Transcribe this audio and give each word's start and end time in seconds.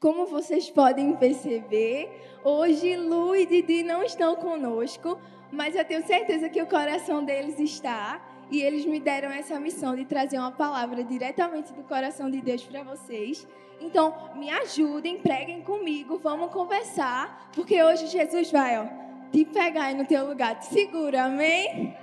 Como 0.00 0.24
vocês 0.24 0.70
podem 0.70 1.14
perceber, 1.14 2.08
hoje 2.42 2.96
Lu 2.96 3.36
e 3.36 3.44
Didi 3.44 3.82
não 3.82 4.02
estão 4.02 4.34
conosco, 4.34 5.20
mas 5.52 5.76
eu 5.76 5.84
tenho 5.84 6.02
certeza 6.06 6.48
que 6.48 6.62
o 6.62 6.66
coração 6.66 7.22
deles 7.22 7.58
está 7.60 8.18
e 8.50 8.62
eles 8.62 8.86
me 8.86 8.98
deram 8.98 9.30
essa 9.30 9.60
missão 9.60 9.94
de 9.94 10.06
trazer 10.06 10.38
uma 10.38 10.52
palavra 10.52 11.04
diretamente 11.04 11.74
do 11.74 11.82
coração 11.82 12.30
de 12.30 12.40
Deus 12.40 12.62
para 12.62 12.82
vocês. 12.82 13.46
Então, 13.78 14.14
me 14.36 14.48
ajudem, 14.48 15.20
preguem 15.20 15.60
comigo, 15.60 16.18
vamos 16.18 16.50
conversar, 16.50 17.50
porque 17.54 17.82
hoje 17.82 18.06
Jesus 18.06 18.50
vai, 18.50 18.78
ó, 18.78 18.86
te 19.30 19.44
pegar 19.44 19.84
aí 19.84 19.94
no 19.94 20.06
teu 20.06 20.26
lugar, 20.26 20.58
te 20.60 20.64
segura, 20.64 21.24
amém? 21.24 21.94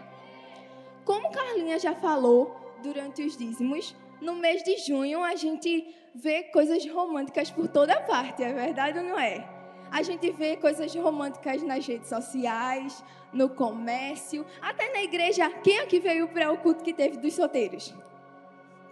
Como 1.03 1.31
Carlinha 1.31 1.79
já 1.79 1.95
falou 1.95 2.55
durante 2.83 3.23
os 3.23 3.35
dízimos, 3.35 3.95
no 4.21 4.35
mês 4.35 4.61
de 4.61 4.77
junho 4.77 5.23
a 5.23 5.35
gente 5.35 5.95
vê 6.17 6.43
coisas 6.43 6.83
românticas 6.89 7.51
por 7.51 7.67
toda 7.67 7.99
parte, 8.01 8.43
é 8.43 8.51
verdade 8.51 8.97
ou 8.97 9.05
não 9.05 9.19
é? 9.19 9.47
A 9.91 10.01
gente 10.01 10.29
vê 10.31 10.57
coisas 10.57 10.93
românticas 10.95 11.61
nas 11.61 11.85
redes 11.85 12.09
sociais, 12.09 13.03
no 13.31 13.47
comércio, 13.47 14.45
até 14.61 14.91
na 14.91 15.03
igreja. 15.03 15.49
Quem 15.63 15.79
aqui 15.79 15.99
veio 15.99 16.27
para 16.27 16.51
o 16.51 16.57
culto 16.57 16.83
que 16.83 16.93
teve 16.93 17.17
dos 17.17 17.33
solteiros? 17.33 17.93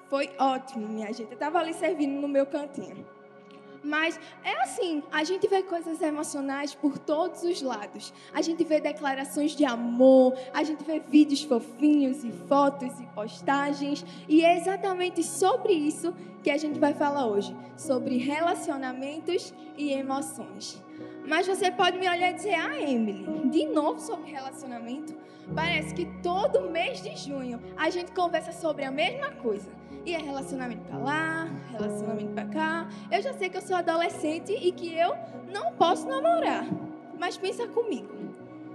Foi 0.08 0.30
ótimo, 0.38 0.88
minha 0.88 1.08
gente. 1.08 1.32
Eu 1.32 1.34
estava 1.34 1.60
ali 1.60 1.74
servindo 1.74 2.22
no 2.22 2.28
meu 2.28 2.46
cantinho. 2.46 3.06
Mas 3.86 4.20
é 4.44 4.64
assim, 4.64 5.04
a 5.12 5.24
gente 5.24 5.48
vê 5.48 5.62
coisas 5.62 6.02
emocionais 6.02 6.74
por 6.74 6.98
todos 6.98 7.44
os 7.44 7.62
lados. 7.62 8.12
A 8.34 8.42
gente 8.42 8.64
vê 8.64 8.82
declarações 8.82 9.56
de 9.56 9.64
amor, 9.64 10.36
a 10.52 10.64
gente 10.64 10.84
vê 10.84 11.00
vídeos 11.00 11.44
fofinhos 11.44 12.24
e 12.24 12.32
fotos 12.32 13.00
e 13.00 13.06
postagens. 13.14 14.04
E 14.28 14.44
é 14.44 14.58
exatamente 14.58 15.22
sobre 15.22 15.74
isso 15.74 16.16
que 16.42 16.50
a 16.50 16.58
gente 16.58 16.80
vai 16.80 16.96
falar 16.96 17.28
hoje, 17.28 17.56
sobre 17.78 18.18
relacionamentos 18.18 19.54
e 19.78 19.92
emoções. 19.92 20.82
Mas 21.28 21.46
você 21.46 21.70
pode 21.70 22.00
me 22.00 22.10
olhar 22.10 22.32
e 22.32 22.34
dizer: 22.34 22.56
"Ah, 22.56 22.82
Emily, 22.82 23.50
de 23.50 23.68
novo 23.68 24.00
sobre 24.00 24.32
relacionamento?" 24.32 25.14
Parece 25.54 25.94
que 25.94 26.06
todo 26.24 26.72
mês 26.72 27.04
de 27.04 27.16
junho 27.16 27.62
a 27.78 27.92
gente 27.92 28.12
conversa 28.14 28.52
sobre 28.52 28.84
a 28.84 28.90
mesma 28.90 29.30
coisa. 29.32 29.70
E 30.04 30.14
é 30.14 30.18
relacionamento 30.18 30.84
para 30.86 30.98
lá, 30.98 31.35
relacionamento 31.76 32.34
para 32.34 32.46
cá. 32.46 32.90
Eu 33.12 33.22
já 33.22 33.34
sei 33.34 33.50
que 33.50 33.58
eu 33.58 33.62
sou 33.62 33.76
adolescente 33.76 34.52
e 34.52 34.72
que 34.72 34.94
eu 34.94 35.16
não 35.52 35.74
posso 35.74 36.08
namorar. 36.08 36.66
Mas 37.18 37.38
pensa 37.38 37.68
comigo. 37.68 38.14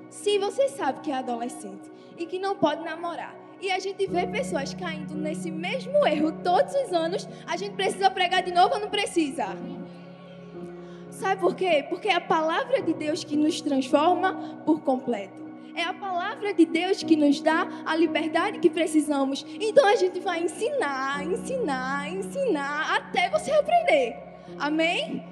Se 0.09 0.39
você 0.39 0.69
sabe 0.69 1.01
que 1.01 1.11
é 1.11 1.15
adolescente 1.15 1.91
e 2.19 2.27
que 2.27 2.39
não 2.39 2.57
pode 2.57 2.83
namorar, 2.83 3.35
e 3.61 3.71
a 3.71 3.79
gente 3.79 4.07
vê 4.07 4.27
pessoas 4.27 4.73
caindo 4.73 5.15
nesse 5.15 5.51
mesmo 5.51 6.07
erro 6.07 6.33
todos 6.43 6.75
os 6.75 6.93
anos, 6.93 7.29
a 7.47 7.57
gente 7.57 7.75
precisa 7.75 8.11
pregar 8.11 8.43
de 8.43 8.53
novo 8.53 8.75
ou 8.75 8.81
não 8.81 8.89
precisa? 8.89 9.47
Sabe 11.11 11.41
por 11.41 11.55
quê? 11.55 11.85
Porque 11.89 12.09
é 12.09 12.15
a 12.15 12.21
palavra 12.21 12.81
de 12.81 12.95
Deus 12.95 13.23
que 13.23 13.37
nos 13.37 13.61
transforma 13.61 14.63
por 14.65 14.81
completo. 14.81 15.50
É 15.81 15.85
a 15.85 15.95
palavra 15.95 16.53
de 16.53 16.67
Deus 16.67 17.03
que 17.03 17.17
nos 17.17 17.41
dá 17.41 17.67
a 17.87 17.97
liberdade 17.97 18.59
que 18.59 18.69
precisamos. 18.69 19.47
Então 19.59 19.87
a 19.87 19.97
gente 19.97 20.21
vai 20.21 20.45
ensinar, 20.45 21.25
ensinar, 21.25 22.13
ensinar 22.13 22.97
até 22.97 23.31
você 23.31 23.51
aprender. 23.51 24.15
Amém? 24.59 25.25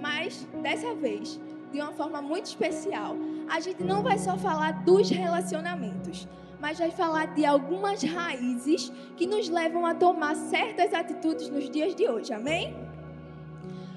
Mas 0.00 0.46
dessa 0.62 0.94
vez, 0.94 1.40
de 1.72 1.80
uma 1.80 1.90
forma 1.90 2.22
muito 2.22 2.44
especial, 2.44 3.16
a 3.48 3.58
gente 3.58 3.82
não 3.82 4.04
vai 4.04 4.18
só 4.18 4.38
falar 4.38 4.84
dos 4.84 5.10
relacionamentos, 5.10 6.28
mas 6.60 6.78
vai 6.78 6.92
falar 6.92 7.34
de 7.34 7.44
algumas 7.44 8.04
raízes 8.04 8.92
que 9.16 9.26
nos 9.26 9.48
levam 9.48 9.84
a 9.84 9.96
tomar 9.96 10.36
certas 10.36 10.94
atitudes 10.94 11.48
nos 11.48 11.68
dias 11.68 11.92
de 11.92 12.08
hoje. 12.08 12.32
Amém? 12.32 12.72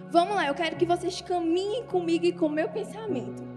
Vamos 0.09 0.33
lá, 0.33 0.47
eu 0.47 0.55
quero 0.55 0.77
que 0.77 0.85
vocês 0.87 1.21
caminhem 1.21 1.85
comigo 1.85 2.25
e 2.25 2.31
com 2.31 2.47
o 2.47 2.49
meu 2.49 2.69
pensamento. 2.69 3.48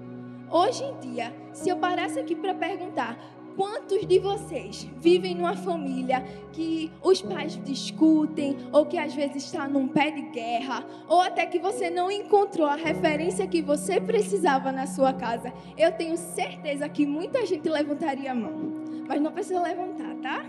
Hoje 0.52 0.84
em 0.84 0.98
dia, 0.98 1.32
se 1.54 1.70
eu 1.70 1.78
parasse 1.78 2.20
aqui 2.20 2.36
para 2.36 2.54
perguntar 2.54 3.18
quantos 3.56 4.06
de 4.06 4.18
vocês 4.18 4.86
vivem 4.98 5.34
numa 5.34 5.56
família 5.56 6.22
que 6.52 6.92
os 7.02 7.22
pais 7.22 7.58
discutem, 7.64 8.58
ou 8.70 8.84
que 8.84 8.98
às 8.98 9.14
vezes 9.14 9.44
está 9.44 9.66
num 9.66 9.88
pé 9.88 10.10
de 10.10 10.20
guerra, 10.28 10.84
ou 11.08 11.22
até 11.22 11.46
que 11.46 11.58
você 11.58 11.88
não 11.88 12.10
encontrou 12.10 12.66
a 12.66 12.74
referência 12.74 13.46
que 13.46 13.62
você 13.62 13.98
precisava 13.98 14.70
na 14.70 14.86
sua 14.86 15.14
casa, 15.14 15.50
eu 15.74 15.90
tenho 15.90 16.18
certeza 16.18 16.86
que 16.86 17.06
muita 17.06 17.46
gente 17.46 17.66
levantaria 17.66 18.30
a 18.30 18.34
mão. 18.34 18.84
Mas 19.08 19.22
não 19.22 19.32
precisa 19.32 19.58
levantar, 19.58 20.14
tá? 20.16 20.44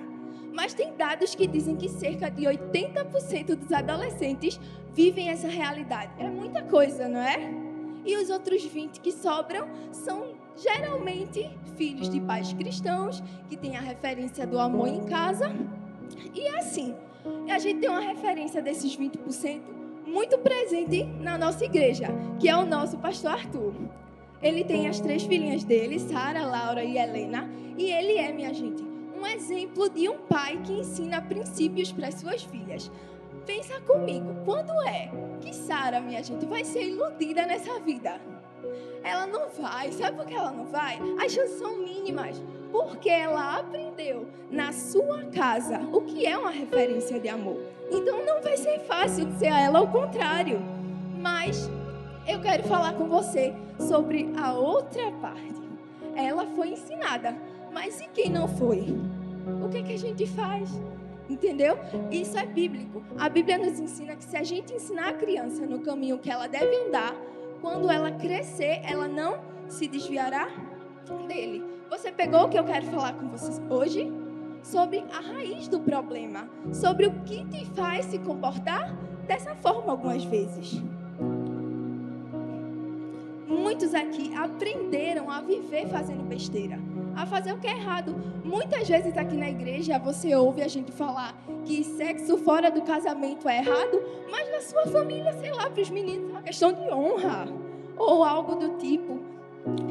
Mas 0.53 0.73
tem 0.73 0.93
dados 0.97 1.33
que 1.33 1.47
dizem 1.47 1.77
que 1.77 1.87
cerca 1.87 2.29
de 2.29 2.43
80% 2.43 3.55
dos 3.55 3.71
adolescentes 3.71 4.59
vivem 4.91 5.29
essa 5.29 5.47
realidade. 5.47 6.11
É 6.19 6.29
muita 6.29 6.61
coisa, 6.61 7.07
não 7.07 7.21
é? 7.21 7.62
E 8.05 8.17
os 8.17 8.29
outros 8.29 8.63
20 8.63 8.99
que 8.99 9.11
sobram 9.11 9.67
são 9.91 10.33
geralmente 10.55 11.49
filhos 11.75 12.09
de 12.09 12.19
pais 12.21 12.53
cristãos, 12.53 13.23
que 13.49 13.57
têm 13.57 13.75
a 13.75 13.81
referência 13.81 14.45
do 14.45 14.59
amor 14.59 14.87
em 14.87 15.03
casa. 15.05 15.53
E 16.33 16.41
é 16.41 16.59
assim, 16.59 16.95
a 17.49 17.57
gente 17.57 17.79
tem 17.79 17.89
uma 17.89 18.01
referência 18.01 18.61
desses 18.61 18.95
20% 18.95 19.61
muito 20.05 20.37
presente 20.37 21.03
na 21.03 21.37
nossa 21.37 21.65
igreja, 21.65 22.07
que 22.39 22.49
é 22.49 22.55
o 22.55 22.65
nosso 22.65 22.97
pastor 22.97 23.31
Arthur. 23.31 23.73
Ele 24.41 24.63
tem 24.63 24.87
as 24.87 24.99
três 24.99 25.23
filhinhas 25.23 25.63
dele, 25.63 25.99
Sara, 25.99 26.45
Laura 26.45 26.83
e 26.83 26.97
Helena, 26.97 27.49
e 27.77 27.89
ele 27.91 28.17
é, 28.17 28.31
minha 28.31 28.53
gente, 28.53 28.83
um 29.17 29.25
exemplo 29.25 29.89
de 29.89 30.09
um 30.09 30.17
pai 30.17 30.59
que 30.63 30.73
ensina 30.73 31.21
princípios 31.21 31.91
para 31.91 32.09
as 32.09 32.15
suas 32.15 32.43
filhas. 32.43 32.91
Pensa 33.45 33.79
comigo, 33.81 34.35
quando 34.43 34.71
é 34.83 35.09
que 35.43 35.53
Sara, 35.53 35.99
minha 35.99 36.23
gente, 36.23 36.45
vai 36.45 36.63
ser 36.63 36.83
iludida 36.83 37.45
nessa 37.45 37.79
vida? 37.79 38.19
Ela 39.03 39.27
não 39.27 39.49
vai. 39.49 39.91
Sabe 39.91 40.17
por 40.17 40.25
que 40.25 40.33
ela 40.33 40.51
não 40.51 40.65
vai? 40.65 40.97
As 41.23 41.31
chances 41.31 41.59
são 41.59 41.77
mínimas. 41.77 42.41
Porque 42.71 43.09
ela 43.09 43.59
aprendeu 43.59 44.27
na 44.49 44.71
sua 44.71 45.25
casa 45.25 45.79
o 45.91 46.01
que 46.01 46.25
é 46.25 46.37
uma 46.37 46.49
referência 46.49 47.19
de 47.19 47.27
amor. 47.27 47.59
Então 47.91 48.25
não 48.25 48.41
vai 48.41 48.55
ser 48.57 48.79
fácil 48.79 49.25
dizer 49.25 49.49
a 49.49 49.59
ela 49.59 49.81
o 49.81 49.91
contrário. 49.91 50.59
Mas 51.19 51.69
eu 52.25 52.39
quero 52.41 52.63
falar 52.63 52.93
com 52.93 53.07
você 53.07 53.53
sobre 53.77 54.31
a 54.37 54.53
outra 54.53 55.11
parte. 55.11 55.61
Ela 56.15 56.45
foi 56.55 56.69
ensinada, 56.69 57.35
mas 57.71 57.99
e 57.99 58.07
quem 58.07 58.29
não 58.29 58.47
foi? 58.47 58.95
O 59.63 59.69
que, 59.69 59.77
é 59.77 59.83
que 59.83 59.93
a 59.93 59.99
gente 59.99 60.25
faz? 60.27 60.69
Entendeu? 61.33 61.79
Isso 62.11 62.37
é 62.37 62.45
bíblico. 62.45 63.03
A 63.17 63.27
Bíblia 63.27 63.57
nos 63.57 63.79
ensina 63.79 64.15
que 64.15 64.23
se 64.23 64.37
a 64.37 64.43
gente 64.43 64.71
ensinar 64.71 65.09
a 65.09 65.13
criança 65.13 65.65
no 65.65 65.79
caminho 65.79 66.19
que 66.19 66.29
ela 66.29 66.45
deve 66.45 66.75
andar, 66.75 67.15
quando 67.59 67.89
ela 67.89 68.11
crescer, 68.11 68.81
ela 68.83 69.07
não 69.07 69.39
se 69.67 69.87
desviará 69.87 70.47
dele. 71.27 71.63
Você 71.89 72.11
pegou 72.11 72.43
o 72.43 72.49
que 72.49 72.59
eu 72.59 72.63
quero 72.63 72.85
falar 72.85 73.13
com 73.13 73.29
vocês 73.29 73.59
hoje? 73.67 74.11
Sobre 74.61 75.03
a 75.11 75.21
raiz 75.21 75.67
do 75.67 75.79
problema, 75.79 76.47
sobre 76.71 77.07
o 77.07 77.11
que 77.23 77.43
te 77.45 77.65
faz 77.71 78.05
se 78.05 78.19
comportar 78.19 78.95
dessa 79.25 79.55
forma 79.55 79.91
algumas 79.91 80.23
vezes. 80.23 80.79
Muitos 83.47 83.95
aqui 83.95 84.35
aprenderam 84.35 85.31
a 85.31 85.41
viver 85.41 85.87
fazendo 85.87 86.23
besteira 86.23 86.79
a 87.15 87.25
fazer 87.25 87.53
o 87.53 87.59
que 87.59 87.67
é 87.67 87.71
errado. 87.71 88.15
Muitas 88.43 88.87
vezes 88.87 89.17
aqui 89.17 89.35
na 89.35 89.49
igreja 89.49 89.97
você 89.99 90.35
ouve 90.35 90.61
a 90.61 90.67
gente 90.67 90.91
falar 90.91 91.35
que 91.65 91.83
sexo 91.83 92.37
fora 92.37 92.69
do 92.69 92.81
casamento 92.81 93.47
é 93.47 93.59
errado, 93.59 94.01
mas 94.29 94.51
na 94.51 94.61
sua 94.61 94.85
família, 94.87 95.33
sei 95.33 95.51
lá, 95.51 95.69
para 95.69 95.81
os 95.81 95.89
meninos 95.89 96.29
é 96.29 96.31
uma 96.31 96.41
questão 96.41 96.73
de 96.73 96.81
honra 96.91 97.47
ou 97.97 98.23
algo 98.23 98.55
do 98.55 98.77
tipo. 98.77 99.19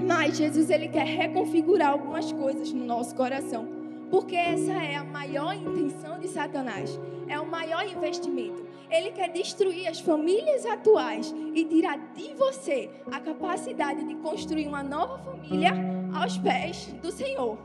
Mas 0.06 0.36
Jesus 0.36 0.68
ele 0.68 0.88
quer 0.88 1.06
reconfigurar 1.06 1.92
algumas 1.92 2.30
coisas 2.32 2.72
no 2.72 2.84
nosso 2.84 3.14
coração, 3.14 3.66
porque 4.10 4.36
essa 4.36 4.72
é 4.72 4.96
a 4.96 5.04
maior 5.04 5.54
intenção 5.54 6.18
de 6.18 6.28
Satanás, 6.28 7.00
é 7.26 7.40
o 7.40 7.46
maior 7.46 7.86
investimento. 7.86 8.61
Ele 8.92 9.10
quer 9.10 9.30
destruir 9.30 9.88
as 9.88 10.00
famílias 10.00 10.66
atuais 10.66 11.34
e 11.54 11.64
tirar 11.64 11.98
de 12.14 12.34
você 12.34 12.90
a 13.10 13.18
capacidade 13.18 14.04
de 14.04 14.14
construir 14.16 14.68
uma 14.68 14.82
nova 14.82 15.16
família 15.16 15.72
aos 16.14 16.36
pés 16.36 16.94
do 17.02 17.10
Senhor. 17.10 17.56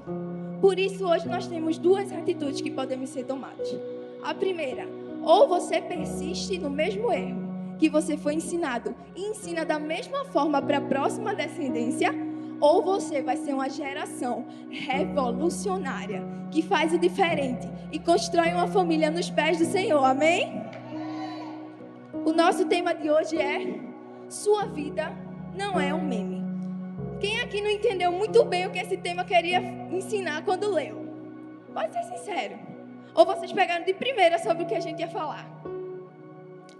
Por 0.61 0.79
isso, 0.79 1.05
hoje 1.05 1.27
nós 1.27 1.45
temos 1.45 1.77
duas 1.77 2.13
atitudes 2.13 2.61
que 2.61 2.71
podem 2.71 3.05
ser 3.05 3.25
tomadas. 3.25 3.67
A 4.23 4.33
primeira, 4.33 4.87
ou 5.21 5.49
você 5.49 5.81
persiste 5.81 6.57
no 6.57 6.69
mesmo 6.69 7.11
erro 7.11 7.45
que 7.77 7.89
você 7.89 8.15
foi 8.15 8.35
ensinado 8.35 8.95
e 9.13 9.27
ensina 9.27 9.65
da 9.65 9.77
mesma 9.77 10.23
forma 10.25 10.61
para 10.61 10.77
a 10.77 10.81
próxima 10.81 11.35
descendência, 11.35 12.09
ou 12.61 12.81
você 12.81 13.21
vai 13.21 13.35
ser 13.35 13.53
uma 13.53 13.69
geração 13.69 14.45
revolucionária 14.69 16.23
que 16.49 16.61
faz 16.61 16.93
o 16.93 16.97
diferente 16.97 17.67
e 17.91 17.99
constrói 17.99 18.53
uma 18.53 18.67
família 18.67 19.11
nos 19.11 19.29
pés 19.29 19.59
do 19.59 19.65
Senhor. 19.65 20.03
Amém? 20.03 20.65
O 22.27 22.33
nosso 22.33 22.65
tema 22.65 22.93
de 22.93 23.09
hoje 23.09 23.37
é: 23.37 23.79
Sua 24.27 24.65
vida 24.65 25.15
não 25.55 25.79
é 25.79 25.93
um 25.93 26.05
meme. 26.05 26.43
Quem 27.21 27.39
aqui 27.39 27.61
não 27.61 27.69
entendeu 27.69 28.11
muito 28.11 28.43
bem 28.43 28.67
o 28.67 28.69
que 28.69 28.79
esse 28.79 28.97
tema 28.97 29.23
queria 29.23 29.61
ensinar 29.89 30.43
quando 30.43 30.69
leu? 30.69 31.07
Pode 31.73 31.93
ser 31.93 32.03
sincero. 32.03 32.59
Ou 33.15 33.25
vocês 33.25 33.53
pegaram 33.53 33.85
de 33.85 33.93
primeira 33.93 34.37
sobre 34.39 34.63
o 34.63 34.65
que 34.67 34.75
a 34.75 34.79
gente 34.81 34.99
ia 34.99 35.07
falar? 35.07 35.47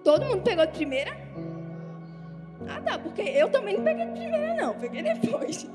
Todo 0.03 0.25
mundo 0.25 0.43
pegou 0.43 0.65
de 0.65 0.73
primeira? 0.73 1.17
Ah, 2.67 2.81
tá, 2.81 2.99
porque 2.99 3.21
eu 3.21 3.49
também 3.49 3.77
não 3.77 3.85
peguei 3.85 4.05
de 4.05 4.11
primeira, 4.19 4.53
não, 4.53 4.73
peguei 4.73 5.01
depois. 5.01 5.65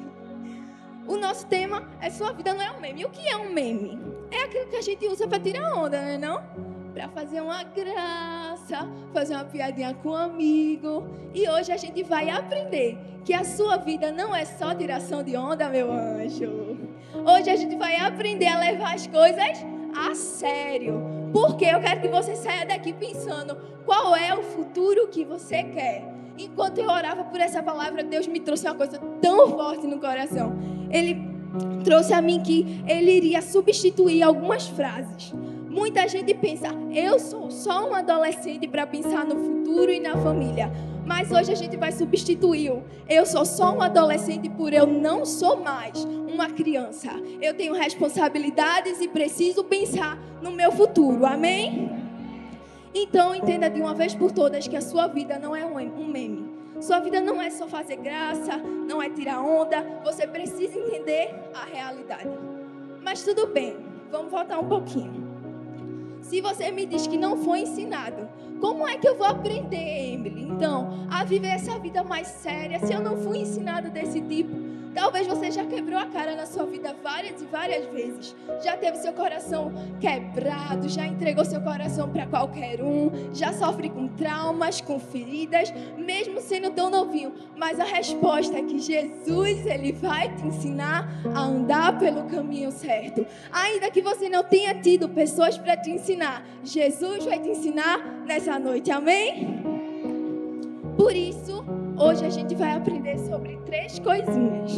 O 1.06 1.16
nosso 1.16 1.46
tema 1.46 1.88
é 1.98 2.10
Sua 2.10 2.34
Vida 2.34 2.52
Não 2.52 2.60
é 2.60 2.70
um 2.72 2.78
Meme. 2.78 3.00
E 3.00 3.04
o 3.06 3.08
que 3.08 3.26
é 3.26 3.38
um 3.38 3.50
meme? 3.50 3.98
É 4.30 4.44
aquilo 4.44 4.66
que 4.66 4.76
a 4.76 4.82
gente 4.82 5.08
usa 5.08 5.26
para 5.26 5.40
tirar 5.40 5.72
onda, 5.72 5.98
não 5.98 6.08
é 6.08 6.18
não? 6.18 6.71
Para 6.92 7.08
fazer 7.08 7.40
uma 7.40 7.62
graça, 7.62 8.86
fazer 9.14 9.34
uma 9.34 9.44
piadinha 9.44 9.94
com 9.94 10.10
um 10.10 10.14
amigo. 10.14 11.04
E 11.34 11.48
hoje 11.48 11.72
a 11.72 11.76
gente 11.76 12.02
vai 12.02 12.28
aprender 12.28 12.98
que 13.24 13.32
a 13.32 13.44
sua 13.44 13.78
vida 13.78 14.12
não 14.12 14.34
é 14.34 14.44
só 14.44 14.74
tiração 14.74 15.22
de 15.22 15.34
onda, 15.34 15.68
meu 15.70 15.90
anjo. 15.90 16.76
Hoje 17.14 17.48
a 17.48 17.56
gente 17.56 17.76
vai 17.76 17.96
aprender 17.96 18.48
a 18.48 18.58
levar 18.58 18.94
as 18.94 19.06
coisas 19.06 19.64
a 19.96 20.14
sério. 20.14 21.02
Porque 21.32 21.64
eu 21.64 21.80
quero 21.80 22.02
que 22.02 22.08
você 22.08 22.36
saia 22.36 22.66
daqui 22.66 22.92
pensando 22.92 23.56
qual 23.86 24.14
é 24.14 24.34
o 24.34 24.42
futuro 24.42 25.08
que 25.08 25.24
você 25.24 25.62
quer. 25.62 26.04
Enquanto 26.36 26.78
eu 26.78 26.88
orava 26.88 27.24
por 27.24 27.40
essa 27.40 27.62
palavra, 27.62 28.04
Deus 28.04 28.26
me 28.26 28.40
trouxe 28.40 28.66
uma 28.66 28.74
coisa 28.74 28.98
tão 29.20 29.48
forte 29.48 29.86
no 29.86 29.98
coração. 29.98 30.58
Ele 30.90 31.16
trouxe 31.84 32.12
a 32.12 32.20
mim 32.20 32.42
que 32.42 32.82
ele 32.86 33.12
iria 33.12 33.40
substituir 33.40 34.22
algumas 34.22 34.68
frases. 34.68 35.32
Muita 35.72 36.06
gente 36.06 36.34
pensa, 36.34 36.68
eu 36.92 37.18
sou 37.18 37.50
só 37.50 37.88
um 37.88 37.94
adolescente 37.94 38.68
para 38.68 38.86
pensar 38.86 39.24
no 39.24 39.36
futuro 39.36 39.90
e 39.90 39.98
na 39.98 40.14
família. 40.18 40.70
Mas 41.06 41.32
hoje 41.32 41.50
a 41.50 41.54
gente 41.54 41.78
vai 41.78 41.90
substituir 41.90 42.70
eu 43.08 43.24
sou 43.24 43.46
só 43.46 43.74
um 43.74 43.80
adolescente 43.80 44.50
por 44.50 44.74
eu 44.74 44.86
não 44.86 45.24
sou 45.24 45.56
mais 45.56 46.04
uma 46.04 46.50
criança. 46.50 47.08
Eu 47.40 47.54
tenho 47.54 47.72
responsabilidades 47.72 49.00
e 49.00 49.08
preciso 49.08 49.64
pensar 49.64 50.18
no 50.42 50.50
meu 50.50 50.70
futuro. 50.70 51.24
Amém? 51.24 51.90
Então 52.94 53.34
entenda 53.34 53.70
de 53.70 53.80
uma 53.80 53.94
vez 53.94 54.14
por 54.14 54.30
todas 54.30 54.68
que 54.68 54.76
a 54.76 54.82
sua 54.82 55.06
vida 55.06 55.38
não 55.38 55.56
é 55.56 55.64
um 55.64 56.06
meme. 56.06 56.52
Sua 56.82 57.00
vida 57.00 57.18
não 57.18 57.40
é 57.40 57.48
só 57.48 57.66
fazer 57.66 57.96
graça, 57.96 58.58
não 58.58 59.02
é 59.02 59.08
tirar 59.08 59.40
onda. 59.40 59.82
Você 60.04 60.26
precisa 60.26 60.78
entender 60.78 61.34
a 61.54 61.64
realidade. 61.64 62.28
Mas 63.02 63.22
tudo 63.22 63.46
bem, 63.46 63.74
vamos 64.10 64.30
voltar 64.30 64.58
um 64.58 64.68
pouquinho. 64.68 65.31
Se 66.32 66.40
você 66.40 66.70
me 66.70 66.86
diz 66.86 67.06
que 67.06 67.18
não 67.18 67.36
foi 67.44 67.60
ensinado, 67.60 68.26
como 68.58 68.88
é 68.88 68.96
que 68.96 69.06
eu 69.06 69.18
vou 69.18 69.26
aprender, 69.26 70.14
Emily? 70.14 70.44
Então, 70.44 71.06
a 71.10 71.24
viver 71.24 71.48
essa 71.48 71.78
vida 71.78 72.02
mais 72.02 72.26
séria, 72.26 72.78
se 72.78 72.90
eu 72.90 73.02
não 73.02 73.18
fui 73.18 73.40
ensinado 73.40 73.90
desse 73.90 74.18
tipo? 74.22 74.71
Talvez 74.94 75.26
você 75.26 75.50
já 75.50 75.64
quebrou 75.64 75.98
a 75.98 76.06
cara 76.06 76.36
na 76.36 76.46
sua 76.46 76.66
vida 76.66 76.94
várias 77.02 77.40
e 77.40 77.46
várias 77.46 77.86
vezes. 77.86 78.34
Já 78.62 78.76
teve 78.76 78.98
seu 78.98 79.12
coração 79.12 79.72
quebrado, 80.00 80.88
já 80.88 81.06
entregou 81.06 81.44
seu 81.44 81.60
coração 81.60 82.10
para 82.10 82.26
qualquer 82.26 82.82
um, 82.82 83.10
já 83.32 83.52
sofre 83.52 83.88
com 83.88 84.08
traumas, 84.08 84.80
com 84.80 84.98
feridas, 85.00 85.72
mesmo 85.96 86.40
sendo 86.40 86.70
tão 86.70 86.90
novinho. 86.90 87.32
Mas 87.56 87.80
a 87.80 87.84
resposta 87.84 88.58
é 88.58 88.62
que 88.62 88.78
Jesus, 88.78 89.66
ele 89.66 89.92
vai 89.92 90.34
te 90.34 90.46
ensinar 90.46 91.08
a 91.34 91.40
andar 91.40 91.98
pelo 91.98 92.24
caminho 92.24 92.70
certo. 92.70 93.26
Ainda 93.50 93.90
que 93.90 94.02
você 94.02 94.28
não 94.28 94.44
tenha 94.44 94.74
tido 94.74 95.08
pessoas 95.08 95.56
para 95.56 95.76
te 95.76 95.90
ensinar, 95.90 96.44
Jesus 96.62 97.24
vai 97.24 97.38
te 97.38 97.48
ensinar 97.48 97.98
nessa 98.26 98.58
noite. 98.58 98.90
Amém? 98.90 99.81
Por 101.02 101.16
isso, 101.16 101.64
Hoje 101.98 102.24
a 102.24 102.30
gente 102.30 102.54
vai 102.54 102.72
aprender 102.72 103.18
sobre 103.18 103.58
três 103.64 103.98
coisinhas. 103.98 104.72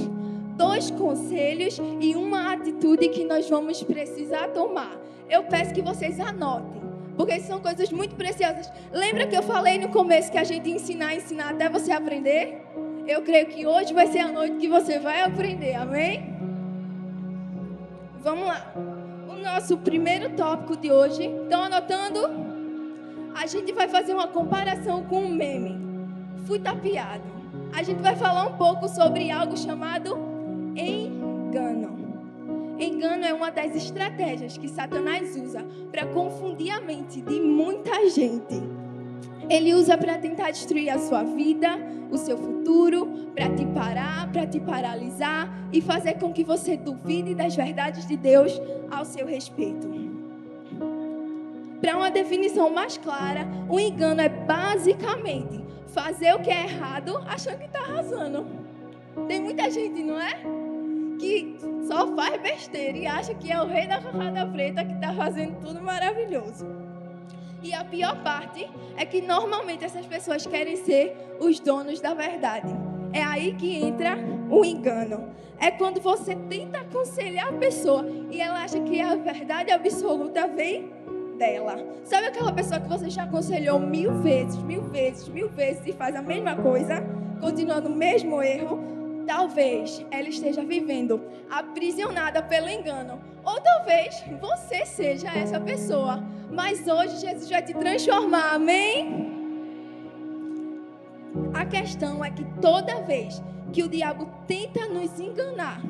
Dois 0.57 0.91
conselhos 0.91 1.81
e 2.01 2.15
uma 2.17 2.53
atitude 2.53 3.09
que 3.09 3.25
nós 3.25 3.49
vamos 3.49 3.83
precisar 3.83 4.49
tomar. 4.49 4.99
Eu 5.29 5.45
peço 5.45 5.73
que 5.73 5.81
vocês 5.81 6.19
anotem, 6.21 6.83
porque 7.17 7.41
são 7.41 7.61
coisas 7.61 7.91
muito 7.91 8.15
preciosas. 8.15 8.71
Lembra 8.93 9.27
que 9.27 9.37
eu 9.37 9.43
falei 9.43 9.79
no 9.79 9.89
começo 9.89 10.31
que 10.31 10.39
a 10.39 10.45
gente 10.45 10.71
ensinar, 10.71 11.15
ensinar 11.15 11.51
até 11.51 11.69
você 11.69 11.93
aprender? 11.93 12.61
Eu 13.07 13.23
creio 13.23 13.47
que 13.47 13.67
hoje 13.67 13.95
vai 13.95 14.07
ser 14.07 14.19
a 14.19 14.33
noite 14.33 14.57
que 14.57 14.69
você 14.69 14.99
vai 14.99 15.23
aprender, 15.23 15.75
amém? 15.75 16.35
Vamos 18.23 18.47
lá. 18.47 18.73
O 19.29 19.43
nosso 19.43 19.79
primeiro 19.79 20.31
tópico 20.31 20.77
de 20.77 20.91
hoje, 20.91 21.25
estão 21.25 21.63
anotando? 21.63 22.21
A 23.35 23.47
gente 23.47 23.73
vai 23.73 23.89
fazer 23.89 24.13
uma 24.13 24.29
comparação 24.29 25.05
com 25.05 25.21
um 25.21 25.35
meme 25.35 25.85
fui 26.45 26.59
tapeado. 26.59 27.25
A 27.73 27.83
gente 27.83 28.01
vai 28.01 28.15
falar 28.17 28.47
um 28.47 28.57
pouco 28.57 28.89
sobre 28.89 29.31
algo 29.31 29.57
chamado 29.57 30.17
engano. 30.77 31.95
Engano 32.79 33.25
é 33.25 33.33
uma 33.33 33.51
das 33.51 33.75
estratégias 33.75 34.59
que 34.59 34.69
Satanás 34.69 35.37
usa 35.37 35.65
para 35.91 36.07
confundir 36.07 36.71
a 36.71 36.81
mente 36.81 37.21
de 37.21 37.41
muita 37.41 38.09
gente. 38.11 38.63
Ele 39.49 39.75
usa 39.75 39.97
para 39.97 40.19
tentar 40.19 40.51
destruir 40.51 40.91
a 40.91 40.99
sua 40.99 41.23
vida, 41.23 41.79
o 42.11 42.17
seu 42.17 42.37
futuro, 42.37 43.07
para 43.35 43.49
te 43.51 43.65
parar, 43.67 44.31
para 44.33 44.47
te 44.47 44.59
paralisar 44.59 45.69
e 45.73 45.81
fazer 45.81 46.15
com 46.15 46.33
que 46.33 46.43
você 46.43 46.77
duvide 46.77 47.35
das 47.35 47.55
verdades 47.55 48.07
de 48.07 48.17
Deus 48.17 48.61
ao 48.91 49.05
seu 49.05 49.27
respeito. 49.27 49.89
Para 51.81 51.97
uma 51.97 52.11
definição 52.11 52.71
mais 52.71 52.97
clara, 52.97 53.47
o 53.69 53.79
engano 53.79 54.21
é 54.21 54.29
basicamente 54.29 55.64
fazer 55.95 56.35
o 56.35 56.41
que 56.41 56.51
é 56.51 56.65
errado 56.65 57.23
achando 57.27 57.59
que 57.59 57.67
está 57.67 57.81
arrasando. 57.81 58.45
Tem 59.29 59.41
muita 59.41 59.71
gente, 59.71 60.03
não 60.03 60.21
é? 60.21 60.35
Que 61.19 61.57
só 61.87 62.15
faz 62.15 62.43
besteira 62.43 62.99
e 62.99 63.07
acha 63.07 63.33
que 63.33 63.51
é 63.51 63.63
o 63.63 63.67
rei 63.67 63.87
da 63.87 64.01
cocada 64.03 64.45
preta 64.47 64.85
que 64.85 64.93
está 64.93 65.15
fazendo 65.15 65.61
tudo 65.61 65.81
maravilhoso. 65.81 66.67
E 67.63 67.73
a 67.73 67.85
pior 67.85 68.23
parte 68.23 68.69
é 68.97 69.07
que 69.07 69.23
normalmente 69.23 69.85
essas 69.85 70.05
pessoas 70.05 70.47
querem 70.47 70.77
ser 70.77 71.17
os 71.41 71.61
donos 71.61 72.01
da 72.01 72.13
verdade. 72.13 72.69
É 73.13 73.23
aí 73.23 73.55
que 73.55 73.77
entra 73.77 74.19
o 74.51 74.65
engano. 74.65 75.33
É 75.59 75.71
quando 75.71 76.01
você 76.01 76.35
tenta 76.35 76.81
aconselhar 76.81 77.49
a 77.49 77.53
pessoa 77.53 78.05
e 78.31 78.41
ela 78.41 78.63
acha 78.63 78.81
que 78.81 79.01
a 79.01 79.15
verdade 79.15 79.71
absoluta 79.71 80.49
vem 80.49 80.93
dela. 81.35 81.77
Sabe 82.05 82.27
aquela 82.27 82.53
pessoa 82.53 82.81
que 82.81 82.89
você 82.89 83.11
já 83.11 83.25
aconselhou 83.25 83.79
mil 83.79 84.13
vezes, 84.23 84.57
mil 84.63 84.83
vezes, 84.83 85.29
mil 85.29 85.49
vezes 85.49 85.87
e 85.87 85.93
faz 85.93 86.15
a 86.17 86.23
mesma 86.23 86.57
coisa, 86.57 87.03
continuando 87.41 87.89
o 87.89 87.95
mesmo 87.95 88.43
erro? 88.43 88.79
Talvez 89.27 90.05
ela 90.11 90.29
esteja 90.29 90.63
vivendo 90.63 91.21
aprisionada 91.51 92.43
pelo 92.43 92.69
engano. 92.69 93.21
Ou 93.45 93.61
talvez 93.61 94.23
você 94.41 94.85
seja 94.85 95.29
essa 95.29 95.61
pessoa. 95.61 96.23
Mas 96.51 96.87
hoje 96.87 97.21
Jesus 97.21 97.49
vai 97.49 97.63
te 97.63 97.75
transformar, 97.75 98.55
amém? 98.55 99.33
A 101.53 101.65
questão 101.65 102.25
é 102.25 102.31
que 102.31 102.45
toda 102.61 103.03
vez 103.03 103.43
que 103.73 103.83
o 103.83 103.89
diabo 103.89 104.29
tenta 104.47 104.87
nos 104.87 105.19
enganar, 105.19 105.81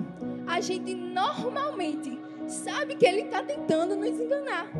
a 0.46 0.60
gente 0.60 0.94
normalmente 0.94 2.18
sabe 2.46 2.94
que 2.96 3.04
ele 3.04 3.22
está 3.22 3.42
tentando 3.42 3.96
nos 3.96 4.18
enganar. 4.18 4.70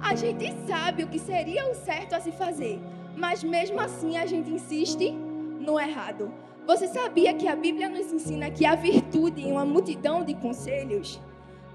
A 0.00 0.14
gente 0.14 0.52
sabe 0.66 1.04
o 1.04 1.08
que 1.08 1.18
seria 1.18 1.70
o 1.70 1.74
certo 1.74 2.14
a 2.14 2.20
se 2.20 2.32
fazer, 2.32 2.80
mas 3.16 3.44
mesmo 3.44 3.78
assim 3.80 4.16
a 4.16 4.26
gente 4.26 4.50
insiste 4.50 5.10
no 5.12 5.78
errado. 5.78 6.32
Você 6.66 6.88
sabia 6.88 7.34
que 7.34 7.46
a 7.46 7.54
Bíblia 7.54 7.88
nos 7.88 8.12
ensina 8.12 8.50
que 8.50 8.64
há 8.64 8.74
virtude 8.74 9.42
em 9.42 9.52
uma 9.52 9.64
multidão 9.64 10.24
de 10.24 10.34
conselhos? 10.34 11.20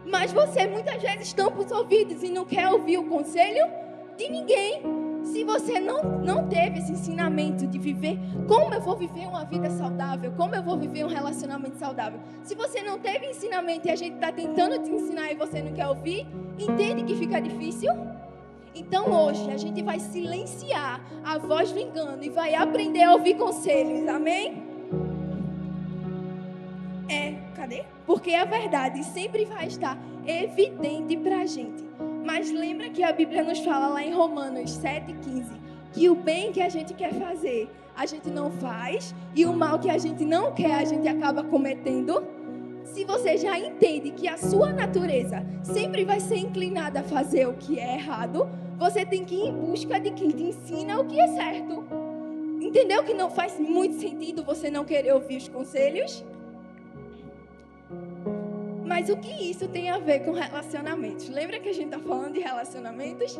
Mas 0.05 0.33
você 0.33 0.67
muitas 0.67 1.01
vezes 1.01 1.33
tampa 1.33 1.61
os 1.61 1.71
ouvidos 1.71 2.23
e 2.23 2.29
não 2.29 2.45
quer 2.45 2.67
ouvir 2.69 2.97
o 2.97 3.05
conselho 3.05 3.65
de 4.17 4.29
ninguém. 4.29 5.04
Se 5.25 5.43
você 5.43 5.79
não, 5.79 6.01
não 6.19 6.47
teve 6.47 6.79
esse 6.79 6.91
ensinamento 6.91 7.65
de 7.67 7.79
viver, 7.79 8.17
como 8.47 8.73
eu 8.73 8.81
vou 8.81 8.95
viver 8.95 9.27
uma 9.27 9.43
vida 9.43 9.69
saudável, 9.69 10.31
como 10.37 10.55
eu 10.55 10.63
vou 10.63 10.77
viver 10.77 11.03
um 11.03 11.09
relacionamento 11.09 11.77
saudável. 11.77 12.19
Se 12.43 12.55
você 12.55 12.81
não 12.81 12.99
teve 12.99 13.27
ensinamento 13.27 13.87
e 13.87 13.91
a 13.91 13.95
gente 13.95 14.15
está 14.15 14.31
tentando 14.31 14.77
te 14.79 14.89
ensinar 14.89 15.31
e 15.31 15.35
você 15.35 15.61
não 15.61 15.73
quer 15.73 15.87
ouvir, 15.87 16.27
entende 16.59 17.03
que 17.03 17.15
fica 17.15 17.39
difícil? 17.41 17.91
Então 18.75 19.09
hoje 19.11 19.49
a 19.51 19.57
gente 19.57 19.81
vai 19.81 19.99
silenciar 19.99 21.01
a 21.23 21.37
voz 21.37 21.71
do 21.71 21.79
engano 21.79 22.23
e 22.23 22.29
vai 22.29 22.53
aprender 22.53 23.03
a 23.03 23.13
ouvir 23.13 23.35
conselhos. 23.35 24.07
Amém? 24.07 24.63
É, 27.09 27.35
cadê? 27.55 27.83
Porque 28.05 28.33
a 28.33 28.45
verdade 28.45 29.03
sempre 29.03 29.45
vai 29.45 29.67
estar 29.67 29.97
evidente 30.25 31.17
para 31.17 31.39
a 31.39 31.45
gente. 31.45 31.83
Mas 32.25 32.51
lembra 32.51 32.89
que 32.89 33.03
a 33.03 33.11
Bíblia 33.11 33.43
nos 33.43 33.59
fala 33.59 33.87
lá 33.87 34.03
em 34.03 34.11
Romanos 34.11 34.71
7,15 34.79 35.65
que 35.93 36.09
o 36.09 36.15
bem 36.15 36.51
que 36.51 36.61
a 36.61 36.67
gente 36.67 36.93
quer 36.93 37.13
fazer, 37.13 37.69
a 37.95 38.05
gente 38.05 38.29
não 38.29 38.51
faz, 38.51 39.15
e 39.33 39.45
o 39.45 39.53
mal 39.53 39.79
que 39.79 39.89
a 39.89 39.97
gente 39.97 40.25
não 40.25 40.51
quer, 40.51 40.73
a 40.73 40.83
gente 40.83 41.07
acaba 41.07 41.43
cometendo. 41.43 42.21
Se 42.83 43.05
você 43.05 43.37
já 43.37 43.57
entende 43.57 44.11
que 44.11 44.27
a 44.27 44.37
sua 44.37 44.73
natureza 44.73 45.45
sempre 45.63 46.03
vai 46.03 46.19
ser 46.19 46.37
inclinada 46.37 46.99
a 46.99 47.03
fazer 47.03 47.47
o 47.47 47.53
que 47.53 47.79
é 47.79 47.93
errado, 47.93 48.49
você 48.77 49.05
tem 49.05 49.23
que 49.23 49.35
ir 49.35 49.47
em 49.47 49.53
busca 49.53 49.99
de 49.99 50.11
quem 50.11 50.29
te 50.29 50.43
ensina 50.43 50.99
o 50.99 51.05
que 51.05 51.17
é 51.19 51.27
certo. 51.27 51.85
Entendeu 52.59 53.03
que 53.03 53.13
não 53.13 53.29
faz 53.29 53.57
muito 53.59 53.99
sentido 53.99 54.43
você 54.43 54.69
não 54.69 54.83
querer 54.83 55.13
ouvir 55.13 55.37
os 55.37 55.47
conselhos? 55.47 56.25
Mas 58.95 59.09
o 59.09 59.17
que 59.17 59.51
isso 59.51 59.67
tem 59.67 59.89
a 59.89 59.97
ver 59.97 60.21
com 60.21 60.31
relacionamentos? 60.31 61.27
Lembra 61.27 61.59
que 61.59 61.67
a 61.67 61.73
gente 61.73 61.93
está 61.93 61.99
falando 61.99 62.31
de 62.31 62.39
relacionamentos? 62.39 63.37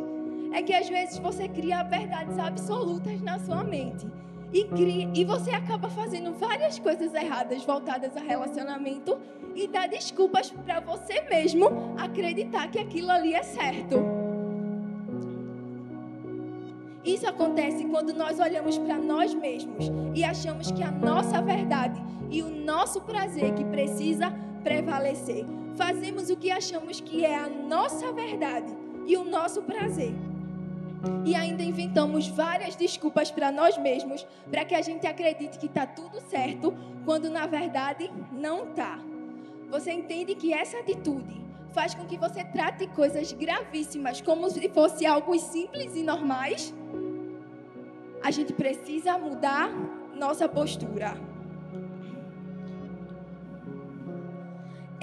É 0.52 0.62
que 0.62 0.74
às 0.74 0.90
vezes 0.90 1.18
você 1.18 1.48
cria 1.48 1.82
verdades 1.82 2.38
absolutas 2.38 3.22
na 3.22 3.40
sua 3.40 3.64
mente. 3.64 4.06
e, 4.52 4.66
cria, 4.66 5.10
e 5.14 5.24
você 5.24 5.52
acaba 5.52 5.88
fazendo 5.88 6.34
várias 6.34 6.78
coisas 6.78 7.14
erradas 7.14 7.64
voltadas 7.64 8.18
a 8.18 8.20
relacionamento 8.20 9.18
e 9.56 9.66
dá 9.66 9.88
desculpas 9.88 10.52
para 10.52 10.82
você 10.82 11.22
mesmo 11.22 11.96
acreditar 11.98 12.70
que 12.70 12.78
aquilo 12.78 13.10
ali 13.10 13.34
é 13.34 13.44
certo. 13.44 13.96
Isso 17.06 17.30
acontece 17.30 17.86
quando 17.86 18.14
nós 18.14 18.42
olhamos 18.42 18.78
para 18.78 18.98
nós 18.98 19.34
mesmos 19.34 19.90
e 20.14 20.22
achamos 20.22 20.70
que 20.70 20.84
a 20.84 20.92
nossa 20.92 21.42
verdade 21.42 22.04
e 22.30 22.44
o 22.44 22.50
nosso 22.50 23.00
prazer 23.00 23.54
que 23.54 23.64
precisa 23.64 24.34
prevalecer. 24.66 25.46
Fazemos 25.78 26.32
o 26.32 26.36
que 26.36 26.50
achamos 26.50 27.00
que 27.00 27.24
é 27.24 27.38
a 27.38 27.48
nossa 27.48 28.12
verdade 28.12 28.76
e 29.06 29.16
o 29.16 29.24
nosso 29.24 29.62
prazer 29.62 30.14
e 31.24 31.36
ainda 31.36 31.64
inventamos 31.64 32.28
várias 32.28 32.76
desculpas 32.76 33.30
para 33.32 33.52
nós 33.52 33.78
mesmos 33.78 34.26
para 34.50 34.66
que 34.66 34.74
a 34.74 34.82
gente 34.82 35.06
acredite 35.06 35.60
que 35.60 35.68
está 35.68 35.86
tudo 35.86 36.20
certo, 36.22 36.74
quando 37.04 37.30
na 37.30 37.46
verdade 37.46 38.12
não 38.32 38.70
está. 38.70 39.00
Você 39.70 39.92
entende 39.92 40.36
que 40.36 40.54
essa 40.54 40.80
atitude 40.80 41.42
faz 41.72 41.94
com 41.94 42.06
que 42.06 42.18
você 42.18 42.44
trate 42.44 42.88
coisas 42.88 43.32
gravíssimas 43.34 44.22
como 44.22 44.50
se 44.50 44.68
fosse 44.70 45.06
algo 45.06 45.38
simples 45.38 45.96
e 45.96 46.04
normais? 46.04 46.74
A 48.24 48.32
gente 48.32 48.54
precisa 48.54 49.18
mudar 49.18 49.70
nossa 50.16 50.48
postura. 50.48 51.35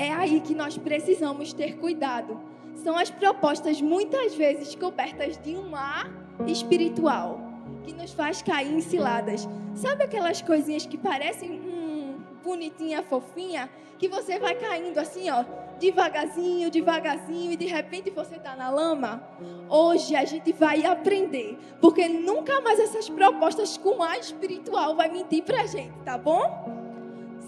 É 0.03 0.11
aí 0.11 0.41
que 0.41 0.53
nós 0.53 0.77
precisamos 0.77 1.53
ter 1.53 1.77
cuidado 1.77 2.41
são 2.83 2.99
as 2.99 3.09
propostas 3.09 3.81
muitas 3.81 4.35
vezes 4.35 4.75
cobertas 4.75 5.39
de 5.39 5.55
um 5.55 5.77
ar 5.77 6.11
espiritual 6.45 7.41
que 7.85 7.93
nos 7.93 8.13
faz 8.13 8.43
cair 8.43 8.75
em 8.75 8.81
ciladas. 8.81 9.49
Sabe 9.77 10.03
aquelas 10.03 10.43
coisinhas 10.43 10.85
que 10.85 10.99
parecem 10.99 11.53
hum, 11.53 12.17
bonitinha, 12.43 13.05
fofinha, 13.05 13.71
que 13.97 14.09
você 14.09 14.41
vai 14.41 14.57
caindo 14.57 14.99
assim, 14.99 15.31
ó, 15.31 15.45
devagarzinho, 15.79 16.69
devagarzinho 16.69 17.53
e 17.53 17.57
de 17.57 17.67
repente 17.67 18.11
você 18.11 18.35
está 18.35 18.57
na 18.57 18.71
lama? 18.71 19.23
Hoje 19.69 20.17
a 20.17 20.25
gente 20.25 20.53
vai 20.53 20.85
aprender, 20.85 21.57
porque 21.81 22.09
nunca 22.09 22.61
mais 22.61 22.81
essas 22.81 23.09
propostas 23.09 23.77
com 23.77 24.03
ar 24.03 24.19
espiritual 24.19 24.97
vai 24.97 25.09
mentir 25.09 25.45
pra 25.45 25.65
gente, 25.65 25.95
tá 26.05 26.19
bom? 26.19 26.43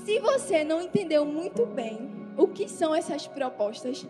Se 0.05 0.21
você 0.21 0.63
não 0.63 0.81
entendeu 0.81 1.25
muito 1.25 1.67
bem 1.67 2.14
o 2.37 2.49
que 2.49 2.69
são 2.69 2.95
essas 2.95 3.27
propostas, 3.27 4.07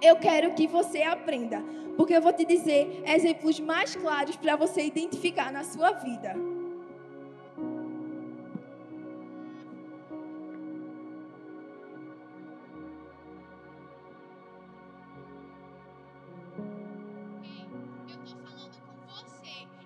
eu 0.00 0.16
quero 0.16 0.54
que 0.54 0.66
você 0.66 1.02
aprenda, 1.02 1.62
porque 1.96 2.14
eu 2.14 2.22
vou 2.22 2.32
te 2.32 2.44
dizer 2.44 3.02
exemplos 3.06 3.60
mais 3.60 3.94
claros 3.94 4.36
para 4.36 4.56
você 4.56 4.82
identificar 4.82 5.52
na 5.52 5.64
sua 5.64 5.92
vida. 5.92 6.34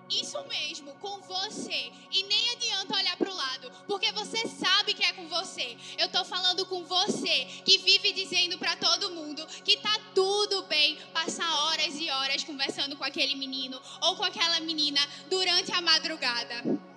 Isso 0.09 0.41
mesmo, 0.47 0.93
com 0.95 1.19
você. 1.21 1.91
E 2.11 2.23
nem 2.23 2.49
adianta 2.51 2.97
olhar 2.97 3.17
para 3.17 3.29
o 3.29 3.35
lado, 3.35 3.71
porque 3.85 4.11
você 4.13 4.47
sabe 4.47 4.93
que 4.93 5.03
é 5.03 5.13
com 5.13 5.27
você. 5.27 5.77
Eu 5.97 6.07
estou 6.07 6.23
falando 6.25 6.46
com 6.65 6.83
você 6.83 7.47
que 7.63 7.77
vive 7.79 8.13
dizendo 8.13 8.57
para 8.57 8.75
todo 8.75 9.11
mundo 9.11 9.45
que 9.63 9.77
tá 9.77 9.99
tudo 10.13 10.63
bem 10.63 10.97
passar 11.13 11.49
horas 11.65 11.95
e 11.99 12.09
horas 12.09 12.43
conversando 12.43 12.95
com 12.95 13.03
aquele 13.03 13.35
menino 13.35 13.81
ou 14.01 14.15
com 14.15 14.23
aquela 14.23 14.59
menina 14.59 14.99
durante 15.29 15.71
a 15.71 15.81
madrugada. 15.81 16.87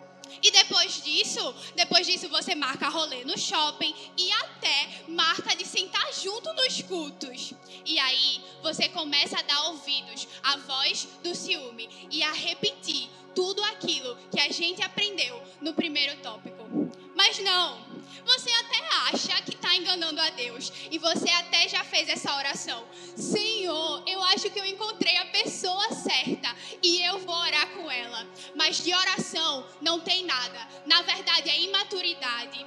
E 0.42 0.50
depois 0.50 1.02
disso, 1.02 1.54
depois 1.74 2.06
disso 2.06 2.28
você 2.28 2.54
marca 2.54 2.88
rolê 2.88 3.24
no 3.24 3.36
shopping 3.36 3.94
e 4.16 4.30
até 4.32 5.02
marca 5.08 5.54
de 5.56 5.66
sentar 5.66 6.12
junto 6.14 6.52
nos 6.54 6.80
cultos. 6.82 7.52
E 7.84 7.98
aí 7.98 8.40
você 8.62 8.88
começa 8.88 9.38
a 9.38 9.42
dar 9.42 9.68
ouvidos 9.68 10.28
à 10.42 10.56
voz 10.58 11.08
do 11.22 11.34
ciúme 11.34 11.88
e 12.10 12.22
a 12.22 12.32
repetir 12.32 13.08
tudo 13.34 13.62
aquilo 13.64 14.16
que 14.30 14.40
a 14.40 14.50
gente 14.50 14.82
aprendeu 14.82 15.42
no 15.60 15.74
primeiro 15.74 16.16
tópico. 16.22 16.90
Mas 17.14 17.38
não, 17.40 17.89
você 18.24 18.50
até 18.50 18.88
acha 19.10 19.42
que 19.42 19.54
está 19.54 19.74
enganando 19.74 20.20
a 20.20 20.30
Deus 20.30 20.72
e 20.90 20.98
você 20.98 21.28
até 21.30 21.68
já 21.68 21.82
fez 21.84 22.08
essa 22.08 22.34
oração. 22.36 22.84
Senhor, 23.16 24.02
eu 24.06 24.22
acho 24.24 24.50
que 24.50 24.58
eu 24.58 24.64
encontrei 24.64 25.16
a 25.16 25.26
pessoa 25.26 25.92
certa 25.92 26.54
e 26.82 27.02
eu 27.02 27.18
vou 27.20 27.34
orar 27.34 27.68
com 27.70 27.90
ela. 27.90 28.26
Mas 28.54 28.82
de 28.82 28.94
oração 28.94 29.66
não 29.80 30.00
tem 30.00 30.24
nada. 30.24 30.68
Na 30.86 31.02
verdade, 31.02 31.50
é 31.50 31.60
imaturidade, 31.60 32.66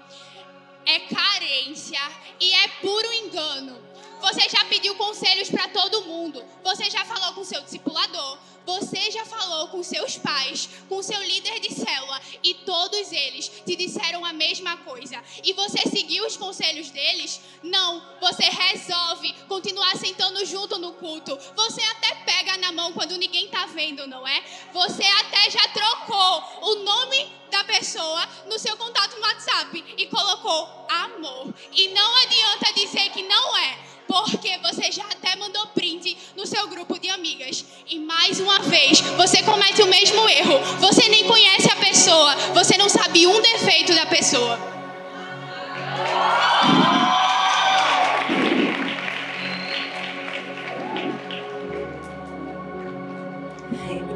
é 0.85 1.00
carência 1.00 2.00
e 2.39 2.53
é 2.53 2.67
puro 2.81 3.13
engano. 3.13 3.93
Você 4.21 4.47
já 4.47 4.63
pediu 4.65 4.95
conselhos 4.95 5.50
para 5.50 5.67
todo 5.67 6.05
mundo. 6.05 6.43
Você 6.63 6.89
já 6.89 7.03
falou 7.03 7.33
com 7.33 7.43
seu 7.43 7.62
discipulador. 7.62 8.38
Você 8.65 9.12
já 9.12 9.25
falou 9.25 9.67
com 9.67 9.84
seus 9.84 10.17
pais, 10.17 10.70
com 10.88 11.01
seu 11.01 11.22
líder 11.22 11.60
de 11.60 11.74
célula 11.74 12.22
e 12.41 12.53
todos 12.53 13.12
eles 13.12 13.50
te 13.65 13.75
disseram 13.75 14.24
a 14.24 14.34
mesma 14.34 14.77
coisa. 14.77 15.22
E 15.43 15.53
você 15.53 15.79
seguiu 15.89 16.25
os 16.25 16.38
conselhos 16.38 16.89
deles? 16.89 17.41
Não. 17.62 18.01
Você 18.22 18.43
resolve 18.43 19.34
continuar 19.48 19.98
sentando 19.98 20.46
junto 20.46 20.77
no 20.79 20.93
culto. 20.93 21.38
Você 21.55 21.82
até 21.82 22.15
pega 22.25 22.58
na 22.58 22.72
mão 22.72 22.93
quando 22.93 23.17
ninguém 23.17 23.50
tá 23.50 23.65
vendo, 23.65 24.08
não 24.08 24.27
é? 24.27 24.43
Você 24.74 25.03
até 25.03 25.50
já 25.50 25.67
trocou 25.70 26.43
o 26.62 26.75
nome 26.84 27.32
da 27.51 27.63
pessoa 27.65 28.27
no 28.48 28.58
seu 28.58 28.75
contato 28.77 29.15
no 29.15 29.22
WhatsApp 29.22 29.84
e 29.98 30.08
colocou 30.08 30.86
amor. 30.89 31.53
E 31.72 31.89
não 31.89 32.15
adianta 32.24 32.74
dizer 32.74 33.10
que 33.12 33.24
não 33.24 33.58
é 33.58 33.92
porque 34.07 34.57
você 34.60 34.91
já 34.91 35.03
até 35.03 35.36
mandou 35.36 35.67
print 35.67 36.17
no 36.36 36.45
seu 36.45 36.67
grupo 36.67 37.00
de 37.00 37.10
amigas. 37.10 37.65
E 37.89 38.00
mais 38.00 38.39
uma 38.39 38.60
vez, 38.60 39.00
você 39.01 39.41
comete 39.43 39.81
o 39.81 39.88
mesmo 39.88 40.27
erro. 40.29 40.60
Você 40.79 41.07
nem 41.10 41.25
conhece 41.25 41.69
a 41.72 41.75
pessoa, 41.75 42.36
você 42.53 42.77
não 42.77 42.89
sabe 42.89 43.27
um 43.27 43.41
defeito 43.41 43.93
da 43.93 44.05
pessoa. 44.05 44.60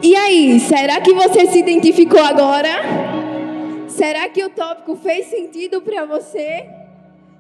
E 0.02 0.16
aí, 0.16 0.60
será 0.60 1.02
que 1.02 1.14
você 1.14 1.48
se 1.48 1.60
identificou 1.60 2.22
agora? 2.22 2.70
Será 3.88 4.30
que 4.30 4.44
o 4.44 4.50
tópico 4.50 4.96
fez 4.96 5.26
sentido 5.26 5.82
para 5.82 6.06
você? 6.06 6.87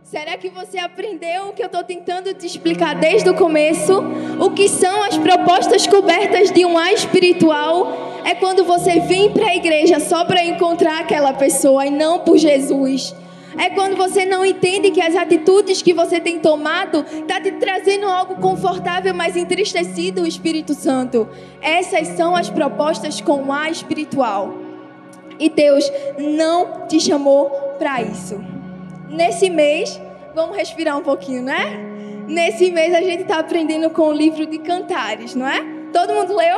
Será 0.10 0.38
que 0.38 0.48
você 0.48 0.80
aprendeu 0.80 1.50
o 1.50 1.54
que 1.54 1.62
eu 1.62 1.66
estou 1.66 1.84
tentando 1.84 2.34
te 2.34 2.46
explicar 2.46 2.96
desde 2.96 3.30
o 3.30 3.34
começo? 3.34 3.94
O 4.40 4.52
que 4.52 4.70
são 4.70 5.04
as 5.04 5.18
propostas 5.18 5.86
cobertas 5.86 6.50
de 6.50 6.66
um 6.66 6.78
ar 6.78 6.94
espiritual? 6.94 8.22
É 8.24 8.34
quando 8.34 8.64
você 8.64 9.02
vem 9.02 9.34
para 9.34 9.48
a 9.48 9.56
igreja 9.58 10.00
só 10.00 10.24
para 10.24 10.46
encontrar 10.46 11.02
aquela 11.02 11.34
pessoa 11.34 11.86
e 11.86 11.90
não 11.90 12.20
por 12.20 12.38
Jesus. 12.38 13.14
É 13.58 13.70
quando 13.70 13.98
você 13.98 14.24
não 14.24 14.46
entende 14.46 14.92
que 14.92 15.02
as 15.02 15.14
atitudes 15.14 15.82
que 15.82 15.94
você 15.94 16.22
tem 16.22 16.40
tomado 16.40 17.04
tá 17.28 17.42
te 17.42 17.52
trazendo 17.52 18.08
algo 18.08 18.36
confortável, 18.36 19.14
mas 19.14 19.36
entristecido 19.36 20.22
o 20.22 20.28
Espírito 20.28 20.74
Santo. 20.74 21.28
Essas 21.62 22.08
são 22.16 22.34
as 22.34 22.50
propostas 22.50 23.20
com 23.20 23.44
o 23.44 23.52
ar 23.52 23.70
espiritual. 23.70 24.54
E 25.38 25.50
Deus 25.50 25.84
não 26.18 26.88
te 26.88 26.98
chamou 26.98 27.50
para 27.78 28.02
isso. 28.02 28.57
Nesse 29.10 29.50
mês, 29.50 30.00
vamos 30.36 30.56
respirar 30.56 30.98
um 30.98 31.04
pouquinho, 31.04 31.42
né? 31.42 31.78
Nesse 32.28 32.72
mês 32.72 32.94
a 32.94 33.02
gente 33.02 33.22
está 33.22 33.40
aprendendo 33.40 33.90
com 33.90 34.10
o 34.10 34.14
livro 34.14 34.46
de 34.46 34.58
Cantares, 34.60 35.34
não 35.34 35.48
é? 35.48 35.64
Todo 35.94 36.14
mundo 36.14 36.36
leu? 36.36 36.58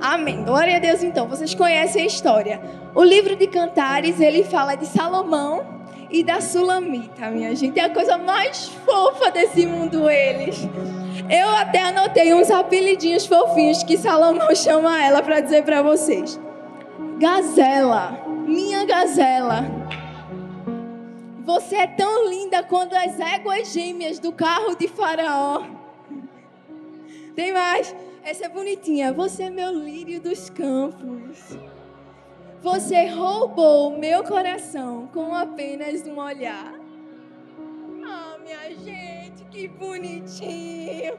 Amém. 0.00 0.44
Glória 0.44 0.76
a 0.76 0.78
Deus 0.78 1.02
então. 1.02 1.28
Vocês 1.28 1.54
conhecem 1.54 2.02
a 2.02 2.06
história. 2.06 2.60
O 2.94 3.02
livro 3.02 3.34
de 3.36 3.46
Cantares, 3.46 4.20
ele 4.20 4.44
fala 4.44 4.74
de 4.74 4.84
Salomão 4.86 5.64
e 6.10 6.22
da 6.22 6.40
Sulamita, 6.40 7.30
minha 7.30 7.54
gente. 7.56 7.80
É 7.80 7.84
a 7.84 7.90
coisa 7.90 8.18
mais 8.18 8.68
fofa 8.84 9.30
desse 9.30 9.64
mundo 9.64 10.10
eles. 10.10 10.68
Eu 11.30 11.48
até 11.50 11.80
anotei 11.80 12.34
uns 12.34 12.50
apelidinhos 12.50 13.24
fofinhos 13.24 13.82
que 13.82 13.96
Salomão 13.96 14.52
chama 14.56 15.02
ela 15.02 15.22
para 15.22 15.40
dizer 15.40 15.64
para 15.64 15.82
vocês. 15.82 16.38
Gazela, 17.18 18.18
minha 18.46 18.84
gazela. 18.84 19.64
Você 21.44 21.76
é 21.76 21.86
tão 21.86 22.28
linda 22.28 22.62
quanto 22.62 22.94
as 22.94 23.18
éguas 23.18 23.72
gêmeas 23.72 24.18
do 24.18 24.32
carro 24.32 24.76
de 24.76 24.86
Faraó. 24.86 25.64
Tem 27.34 27.52
mais. 27.52 27.94
Essa 28.22 28.46
é 28.46 28.48
bonitinha. 28.48 29.12
Você 29.12 29.44
é 29.44 29.50
meu 29.50 29.72
lírio 29.72 30.20
dos 30.20 30.48
campos. 30.50 31.58
Você 32.62 33.06
roubou 33.06 33.98
meu 33.98 34.22
coração 34.22 35.08
com 35.12 35.34
apenas 35.34 36.06
um 36.06 36.20
olhar. 36.20 36.74
Ah, 38.04 38.36
oh, 38.36 38.42
minha 38.42 38.70
gente, 38.76 39.44
que 39.50 39.66
bonitinho. 39.66 41.18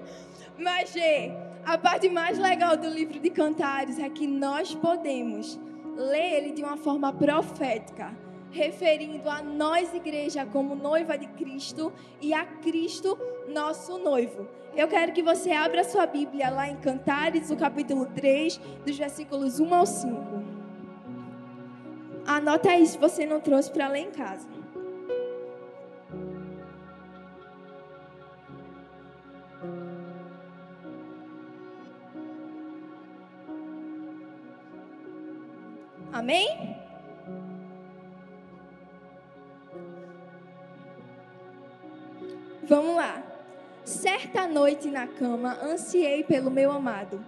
Mas, 0.57 0.93
Gê, 0.93 1.33
a 1.65 1.77
parte 1.77 2.07
mais 2.07 2.37
legal 2.37 2.77
do 2.77 2.87
livro 2.87 3.19
de 3.19 3.29
Cantares 3.29 3.99
é 3.99 4.09
que 4.09 4.25
nós 4.25 4.73
podemos 4.73 5.59
lê 5.97 6.37
ele 6.37 6.51
de 6.51 6.63
uma 6.63 6.77
forma 6.77 7.11
profética, 7.11 8.15
referindo 8.53 9.29
a 9.29 9.41
nós, 9.41 9.93
igreja, 9.93 10.45
como 10.45 10.75
noiva 10.75 11.17
de 11.17 11.27
Cristo 11.27 11.91
e 12.21 12.33
a 12.33 12.45
Cristo, 12.45 13.17
nosso 13.49 13.97
noivo. 13.97 14.47
Eu 14.75 14.87
quero 14.87 15.11
que 15.11 15.21
você 15.21 15.51
abra 15.51 15.83
sua 15.83 16.05
Bíblia 16.05 16.49
lá 16.49 16.69
em 16.69 16.77
Cantares, 16.77 17.49
o 17.49 17.57
capítulo 17.57 18.05
3, 18.05 18.57
dos 18.85 18.97
versículos 18.97 19.59
1 19.59 19.73
ao 19.73 19.85
5. 19.85 20.43
Anota 22.25 22.69
aí 22.69 22.85
se 22.85 22.97
você 22.97 23.25
não 23.25 23.39
trouxe 23.41 23.71
para 23.71 23.87
ler 23.87 23.99
em 23.99 24.11
casa. 24.11 24.47
Amém? 36.11 36.82
Vamos 42.67 42.95
lá. 42.95 43.21
Certa 43.83 44.47
noite 44.47 44.89
na 44.89 45.05
cama, 45.05 45.57
ansiei 45.61 46.23
pelo 46.23 46.49
meu 46.49 46.71
amado. 46.71 47.23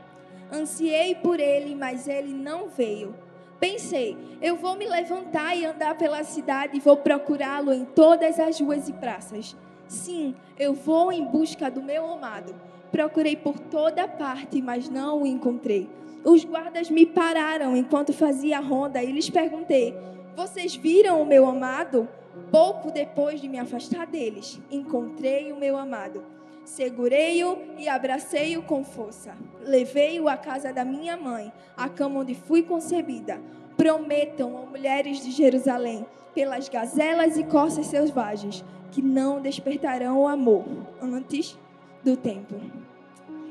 Ansiei 0.51 1.15
por 1.15 1.39
ele, 1.39 1.75
mas 1.75 2.07
ele 2.07 2.33
não 2.33 2.69
veio. 2.69 3.13
Pensei, 3.59 4.17
eu 4.41 4.55
vou 4.55 4.75
me 4.75 4.87
levantar 4.87 5.55
e 5.55 5.65
andar 5.65 5.97
pela 5.97 6.23
cidade 6.23 6.77
e 6.77 6.79
vou 6.79 6.97
procurá-lo 6.97 7.73
em 7.73 7.83
todas 7.83 8.39
as 8.39 8.59
ruas 8.59 8.87
e 8.87 8.93
praças. 8.93 9.55
Sim, 9.87 10.35
eu 10.57 10.73
vou 10.73 11.11
em 11.11 11.25
busca 11.25 11.69
do 11.69 11.81
meu 11.81 12.05
amado. 12.09 12.55
Procurei 12.91 13.35
por 13.35 13.59
toda 13.59 14.07
parte, 14.07 14.61
mas 14.61 14.89
não 14.89 15.23
o 15.23 15.27
encontrei. 15.27 15.89
Os 16.23 16.45
guardas 16.45 16.89
me 16.89 17.05
pararam 17.05 17.75
enquanto 17.75 18.13
fazia 18.13 18.57
a 18.57 18.61
ronda 18.61 19.03
e 19.03 19.11
lhes 19.11 19.29
perguntei: 19.29 19.93
Vocês 20.35 20.75
viram 20.75 21.21
o 21.21 21.25
meu 21.25 21.45
amado? 21.45 22.07
Pouco 22.51 22.91
depois 22.91 23.41
de 23.41 23.47
me 23.47 23.59
afastar 23.59 24.05
deles, 24.05 24.59
encontrei 24.71 25.51
o 25.51 25.57
meu 25.57 25.77
amado. 25.77 26.23
Segurei-o 26.63 27.57
e 27.77 27.87
abracei-o 27.87 28.63
com 28.63 28.83
força. 28.83 29.35
Levei-o 29.61 30.27
à 30.27 30.35
casa 30.35 30.73
da 30.73 30.83
minha 30.83 31.15
mãe, 31.15 31.51
a 31.77 31.87
cama 31.87 32.21
onde 32.21 32.33
fui 32.33 32.63
concebida. 32.63 33.39
Prometam, 33.77 34.55
ó 34.55 34.65
mulheres 34.65 35.23
de 35.23 35.31
Jerusalém, 35.31 36.05
pelas 36.33 36.69
gazelas 36.69 37.37
e 37.37 37.43
corças 37.43 37.87
selvagens, 37.87 38.63
que 38.91 39.01
não 39.01 39.41
despertarão 39.41 40.19
o 40.19 40.27
amor 40.27 40.65
antes 41.01 41.57
do 42.03 42.17
tempo 42.17 42.55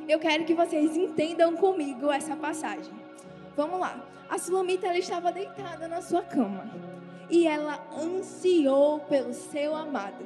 eu 0.09 0.19
quero 0.19 0.45
que 0.45 0.55
vocês 0.55 0.97
entendam 0.97 1.57
comigo 1.57 2.11
essa 2.11 2.37
passagem. 2.37 2.93
Vamos 3.57 3.81
lá. 3.81 4.05
A 4.29 4.39
Sulamita 4.39 4.87
ela 4.87 4.99
estava 4.99 5.33
deitada 5.33 5.89
na 5.89 6.03
sua 6.03 6.23
cama 6.23 6.71
e 7.31 7.47
ela 7.47 7.87
ansiou 7.97 9.01
pelo 9.01 9.33
seu 9.33 9.75
amado. 9.75 10.25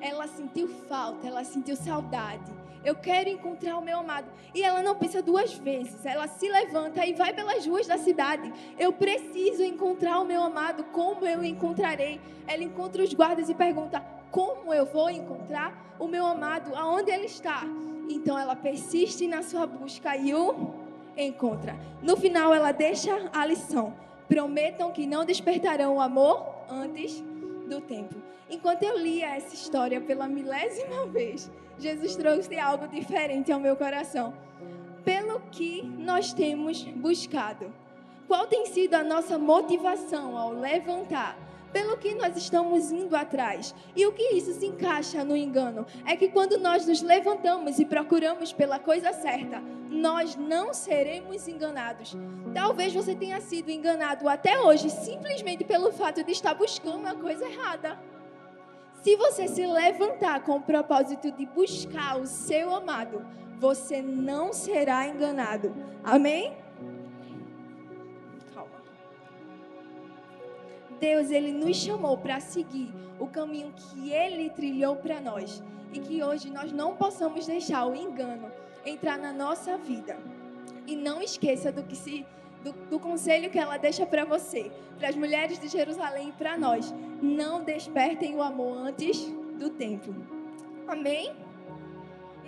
Ela 0.00 0.26
sentiu 0.26 0.68
falta, 0.88 1.26
ela 1.26 1.44
sentiu 1.44 1.76
saudade. 1.76 2.52
Eu 2.84 2.94
quero 2.94 3.28
encontrar 3.28 3.76
o 3.76 3.82
meu 3.82 3.98
amado. 3.98 4.28
E 4.54 4.62
ela 4.62 4.80
não 4.80 4.94
pensa 4.94 5.20
duas 5.20 5.54
vezes. 5.54 6.06
Ela 6.06 6.28
se 6.28 6.48
levanta 6.48 7.04
e 7.04 7.14
vai 7.14 7.32
pelas 7.34 7.66
ruas 7.66 7.86
da 7.86 7.98
cidade. 7.98 8.52
Eu 8.78 8.92
preciso 8.92 9.64
encontrar 9.64 10.20
o 10.20 10.24
meu 10.24 10.40
amado. 10.40 10.84
Como 10.84 11.26
eu 11.26 11.42
encontrarei? 11.42 12.20
Ela 12.46 12.62
encontra 12.62 13.02
os 13.02 13.12
guardas 13.12 13.48
e 13.48 13.54
pergunta: 13.54 14.00
Como 14.30 14.72
eu 14.72 14.86
vou 14.86 15.10
encontrar 15.10 15.96
o 15.98 16.06
meu 16.06 16.24
amado? 16.24 16.76
Aonde 16.76 17.10
ele 17.10 17.26
está? 17.26 17.64
Então 18.08 18.38
ela 18.38 18.54
persiste 18.54 19.26
na 19.26 19.42
sua 19.42 19.66
busca 19.66 20.16
e 20.16 20.32
o 20.32 20.72
encontra. 21.16 21.74
No 22.00 22.16
final, 22.16 22.54
ela 22.54 22.70
deixa 22.70 23.30
a 23.32 23.44
lição: 23.44 23.94
prometam 24.28 24.90
que 24.92 25.06
não 25.06 25.24
despertarão 25.24 25.96
o 25.96 26.00
amor 26.00 26.44
antes 26.68 27.22
do 27.68 27.80
tempo. 27.80 28.14
Enquanto 28.48 28.82
eu 28.82 28.98
lia 28.98 29.36
essa 29.36 29.54
história 29.54 30.00
pela 30.00 30.28
milésima 30.28 31.06
vez, 31.10 31.50
Jesus 31.78 32.16
trouxe 32.16 32.58
algo 32.58 32.86
diferente 32.88 33.52
ao 33.52 33.60
meu 33.60 33.76
coração. 33.76 34.32
Pelo 35.04 35.40
que 35.52 35.82
nós 35.82 36.32
temos 36.32 36.82
buscado. 36.82 37.72
Qual 38.26 38.46
tem 38.46 38.66
sido 38.66 38.94
a 38.94 39.04
nossa 39.04 39.38
motivação 39.38 40.36
ao 40.36 40.52
levantar 40.52 41.36
pelo 41.72 41.96
que 41.96 42.14
nós 42.14 42.36
estamos 42.36 42.90
indo 42.90 43.14
atrás. 43.16 43.74
E 43.94 44.06
o 44.06 44.12
que 44.12 44.34
isso 44.34 44.52
se 44.52 44.66
encaixa 44.66 45.24
no 45.24 45.36
engano? 45.36 45.86
É 46.04 46.16
que 46.16 46.28
quando 46.28 46.58
nós 46.58 46.86
nos 46.86 47.02
levantamos 47.02 47.78
e 47.78 47.84
procuramos 47.84 48.52
pela 48.52 48.78
coisa 48.78 49.12
certa, 49.12 49.60
nós 49.88 50.36
não 50.36 50.72
seremos 50.72 51.46
enganados. 51.48 52.16
Talvez 52.54 52.94
você 52.94 53.14
tenha 53.14 53.40
sido 53.40 53.70
enganado 53.70 54.28
até 54.28 54.60
hoje 54.60 54.90
simplesmente 54.90 55.64
pelo 55.64 55.92
fato 55.92 56.22
de 56.22 56.32
estar 56.32 56.54
buscando 56.54 57.06
a 57.06 57.14
coisa 57.14 57.46
errada. 57.46 57.98
Se 59.02 59.14
você 59.16 59.46
se 59.46 59.64
levantar 59.64 60.42
com 60.42 60.56
o 60.56 60.60
propósito 60.60 61.30
de 61.30 61.46
buscar 61.46 62.18
o 62.18 62.26
seu 62.26 62.74
amado, 62.74 63.24
você 63.58 64.02
não 64.02 64.52
será 64.52 65.06
enganado. 65.06 65.74
Amém? 66.02 66.65
Deus 71.00 71.30
ele 71.30 71.52
nos 71.52 71.76
chamou 71.76 72.16
para 72.16 72.40
seguir 72.40 72.92
o 73.18 73.26
caminho 73.26 73.72
que 73.72 74.12
ele 74.12 74.50
trilhou 74.50 74.96
para 74.96 75.20
nós 75.20 75.62
e 75.92 76.00
que 76.00 76.22
hoje 76.22 76.50
nós 76.50 76.72
não 76.72 76.96
possamos 76.96 77.46
deixar 77.46 77.86
o 77.86 77.94
engano 77.94 78.50
entrar 78.84 79.18
na 79.18 79.32
nossa 79.32 79.76
vida. 79.76 80.16
E 80.86 80.94
não 80.94 81.20
esqueça 81.20 81.72
do 81.72 81.82
que 81.82 81.96
se 81.96 82.24
do, 82.62 82.72
do 82.90 83.00
conselho 83.00 83.50
que 83.50 83.58
ela 83.58 83.76
deixa 83.76 84.04
para 84.04 84.24
você, 84.24 84.70
para 84.98 85.08
as 85.08 85.16
mulheres 85.16 85.58
de 85.58 85.68
Jerusalém 85.68 86.30
e 86.30 86.32
para 86.32 86.56
nós. 86.56 86.92
Não 87.20 87.62
despertem 87.62 88.34
o 88.34 88.42
amor 88.42 88.76
antes 88.78 89.24
do 89.58 89.70
tempo. 89.70 90.14
Amém? 90.86 91.34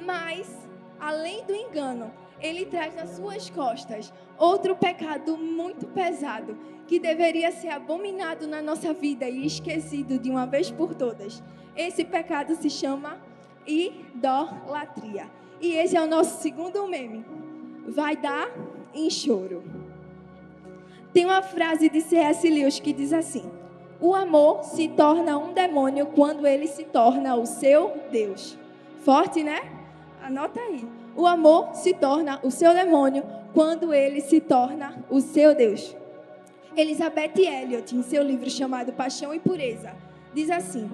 Mas, 0.04 0.48
além 1.00 1.44
do 1.44 1.54
engano, 1.54 2.12
ele 2.40 2.66
traz 2.66 2.94
nas 2.94 3.10
suas 3.16 3.50
costas 3.50 4.12
outro 4.38 4.76
pecado 4.76 5.36
muito 5.36 5.86
pesado 5.88 6.56
que 6.86 6.98
deveria 6.98 7.50
ser 7.50 7.68
abominado 7.68 8.46
na 8.46 8.62
nossa 8.62 8.92
vida 8.92 9.28
e 9.28 9.44
esquecido 9.44 10.18
de 10.18 10.30
uma 10.30 10.46
vez 10.46 10.70
por 10.70 10.94
todas. 10.94 11.42
Esse 11.76 12.04
pecado 12.04 12.54
se 12.54 12.70
chama 12.70 13.18
idolatria. 13.66 15.28
E 15.60 15.74
esse 15.74 15.96
é 15.96 16.00
o 16.00 16.06
nosso 16.06 16.40
segundo 16.40 16.86
meme. 16.86 17.24
Vai 17.86 18.16
dar 18.16 18.48
em 18.94 19.10
choro. 19.10 19.62
Tem 21.12 21.24
uma 21.24 21.42
frase 21.42 21.88
de 21.88 22.00
C.S. 22.00 22.48
Lewis 22.48 22.78
que 22.78 22.92
diz 22.92 23.12
assim: 23.12 23.50
O 24.00 24.14
amor 24.14 24.62
se 24.62 24.88
torna 24.88 25.36
um 25.36 25.52
demônio 25.52 26.06
quando 26.06 26.46
ele 26.46 26.66
se 26.66 26.84
torna 26.84 27.34
o 27.34 27.44
seu 27.44 28.00
Deus. 28.10 28.56
Forte, 29.00 29.42
né? 29.42 29.60
Anota 30.22 30.60
aí 30.60 30.97
o 31.18 31.26
amor 31.26 31.74
se 31.74 31.92
torna 31.92 32.38
o 32.44 32.50
seu 32.50 32.72
demônio 32.72 33.24
quando 33.52 33.92
ele 33.92 34.20
se 34.20 34.40
torna 34.40 35.04
o 35.10 35.20
seu 35.20 35.52
Deus. 35.52 35.96
Elizabeth 36.76 37.32
Elliot, 37.36 37.96
em 37.96 38.02
seu 38.02 38.22
livro 38.22 38.48
chamado 38.48 38.92
Paixão 38.92 39.34
e 39.34 39.40
Pureza, 39.40 39.96
diz 40.32 40.48
assim: 40.48 40.88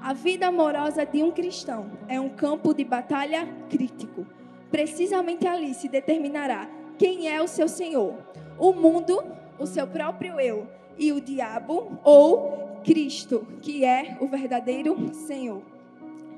A 0.00 0.12
vida 0.12 0.46
amorosa 0.46 1.04
de 1.04 1.24
um 1.24 1.32
cristão 1.32 1.90
é 2.06 2.20
um 2.20 2.28
campo 2.28 2.72
de 2.72 2.84
batalha 2.84 3.48
crítico. 3.68 4.24
Precisamente 4.70 5.44
ali 5.44 5.74
se 5.74 5.88
determinará 5.88 6.70
quem 6.96 7.28
é 7.28 7.42
o 7.42 7.48
seu 7.48 7.66
Senhor: 7.66 8.14
o 8.56 8.72
mundo, 8.72 9.24
o 9.58 9.66
seu 9.66 9.88
próprio 9.88 10.38
eu, 10.38 10.68
e 10.96 11.10
o 11.12 11.20
diabo 11.20 11.98
ou 12.04 12.78
Cristo, 12.84 13.44
que 13.60 13.84
é 13.84 14.16
o 14.20 14.28
verdadeiro 14.28 15.12
Senhor. 15.12 15.74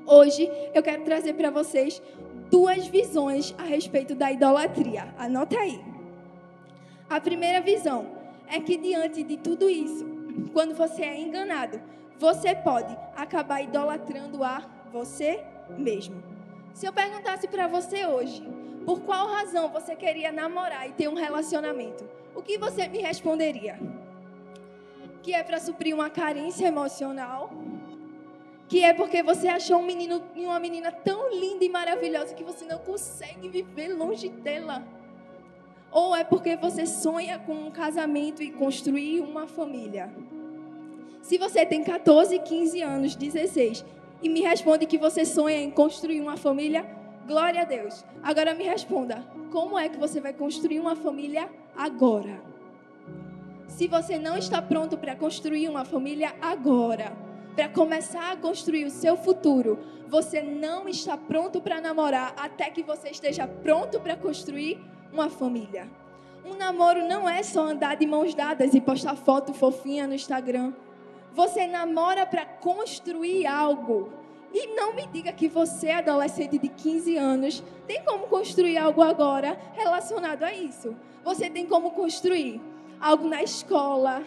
Hoje 0.07 0.49
eu 0.73 0.81
quero 0.81 1.03
trazer 1.03 1.33
para 1.33 1.51
vocês 1.51 2.01
duas 2.49 2.87
visões 2.87 3.53
a 3.57 3.63
respeito 3.63 4.15
da 4.15 4.31
idolatria. 4.31 5.13
Anota 5.17 5.57
aí. 5.57 5.83
A 7.09 7.19
primeira 7.19 7.61
visão 7.61 8.07
é 8.47 8.59
que 8.59 8.77
diante 8.77 9.23
de 9.23 9.37
tudo 9.37 9.69
isso, 9.69 10.05
quando 10.53 10.75
você 10.75 11.03
é 11.03 11.19
enganado, 11.19 11.79
você 12.19 12.55
pode 12.55 12.97
acabar 13.15 13.61
idolatrando 13.61 14.43
a 14.43 14.63
você 14.91 15.43
mesmo. 15.77 16.21
Se 16.73 16.85
eu 16.85 16.93
perguntasse 16.93 17.47
para 17.47 17.67
você 17.67 18.05
hoje, 18.05 18.43
por 18.85 19.01
qual 19.01 19.27
razão 19.27 19.69
você 19.69 19.95
queria 19.95 20.31
namorar 20.31 20.87
e 20.87 20.93
ter 20.93 21.07
um 21.07 21.15
relacionamento, 21.15 22.07
o 22.35 22.41
que 22.41 22.57
você 22.57 22.87
me 22.87 22.99
responderia? 22.99 23.79
Que 25.21 25.33
é 25.33 25.43
para 25.43 25.59
suprir 25.59 25.93
uma 25.93 26.09
carência 26.09 26.67
emocional, 26.67 27.51
que 28.67 28.83
é 28.83 28.93
porque 28.93 29.23
você 29.23 29.47
achou 29.47 29.79
um 29.79 29.85
menino 29.85 30.21
e 30.35 30.45
uma 30.45 30.59
menina 30.59 30.91
tão 30.91 31.29
linda 31.31 31.63
e 31.63 31.69
maravilhosa 31.69 32.33
que 32.33 32.43
você 32.43 32.65
não 32.65 32.79
consegue 32.79 33.47
viver 33.47 33.93
longe 33.93 34.27
dela. 34.29 34.85
Ou 35.89 36.15
é 36.15 36.23
porque 36.23 36.57
você 36.57 36.85
sonha 36.85 37.39
com 37.39 37.53
um 37.53 37.71
casamento 37.71 38.43
e 38.43 38.51
construir 38.51 39.21
uma 39.21 39.47
família. 39.47 40.11
Se 41.21 41.37
você 41.37 41.65
tem 41.65 41.83
14, 41.83 42.39
15 42.39 42.81
anos, 42.81 43.15
16 43.15 43.85
e 44.21 44.29
me 44.29 44.41
responde 44.41 44.85
que 44.85 44.97
você 44.97 45.23
sonha 45.23 45.61
em 45.61 45.71
construir 45.71 46.19
uma 46.19 46.35
família, 46.35 46.85
glória 47.25 47.61
a 47.61 47.65
Deus. 47.65 48.03
Agora 48.21 48.53
me 48.53 48.65
responda, 48.65 49.23
como 49.51 49.79
é 49.79 49.87
que 49.87 49.97
você 49.97 50.19
vai 50.19 50.33
construir 50.33 50.79
uma 50.79 50.95
família 50.95 51.49
agora? 51.75 52.41
Se 53.67 53.87
você 53.87 54.17
não 54.17 54.37
está 54.37 54.61
pronto 54.61 54.97
para 54.97 55.15
construir 55.15 55.69
uma 55.69 55.85
família 55.85 56.35
agora, 56.41 57.15
para 57.57 57.67
começar 57.69 58.33
a 58.33 58.37
construir 58.37 58.85
o 58.85 58.91
seu 58.91 59.17
futuro, 59.17 59.79
você 60.07 60.43
não 60.43 60.87
está 60.87 61.17
pronto 61.17 61.59
para 61.59 61.81
namorar 61.81 62.35
até 62.37 62.69
que 62.69 62.83
você 62.83 63.09
esteja 63.09 63.47
pronto 63.47 63.99
para 63.99 64.15
construir 64.15 64.79
uma 65.11 65.27
família. 65.27 65.89
Um 66.45 66.53
namoro 66.53 67.07
não 67.07 67.27
é 67.27 67.41
só 67.41 67.63
andar 67.63 67.97
de 67.97 68.05
mãos 68.05 68.35
dadas 68.35 68.75
e 68.75 68.79
postar 68.79 69.15
foto 69.15 69.55
fofinha 69.55 70.05
no 70.05 70.13
Instagram. 70.13 70.71
Você 71.33 71.65
namora 71.65 72.27
para 72.27 72.45
construir 72.45 73.47
algo. 73.47 74.13
E 74.53 74.75
não 74.75 74.93
me 74.93 75.07
diga 75.07 75.31
que 75.31 75.47
você, 75.47 75.89
adolescente 75.89 76.59
de 76.59 76.69
15 76.69 77.17
anos, 77.17 77.63
tem 77.87 78.03
como 78.03 78.27
construir 78.27 78.77
algo 78.77 79.01
agora 79.01 79.57
relacionado 79.73 80.43
a 80.43 80.53
isso. 80.53 80.95
Você 81.23 81.49
tem 81.49 81.65
como 81.65 81.89
construir 81.89 82.61
algo 83.01 83.27
na 83.27 83.41
escola, 83.41 84.21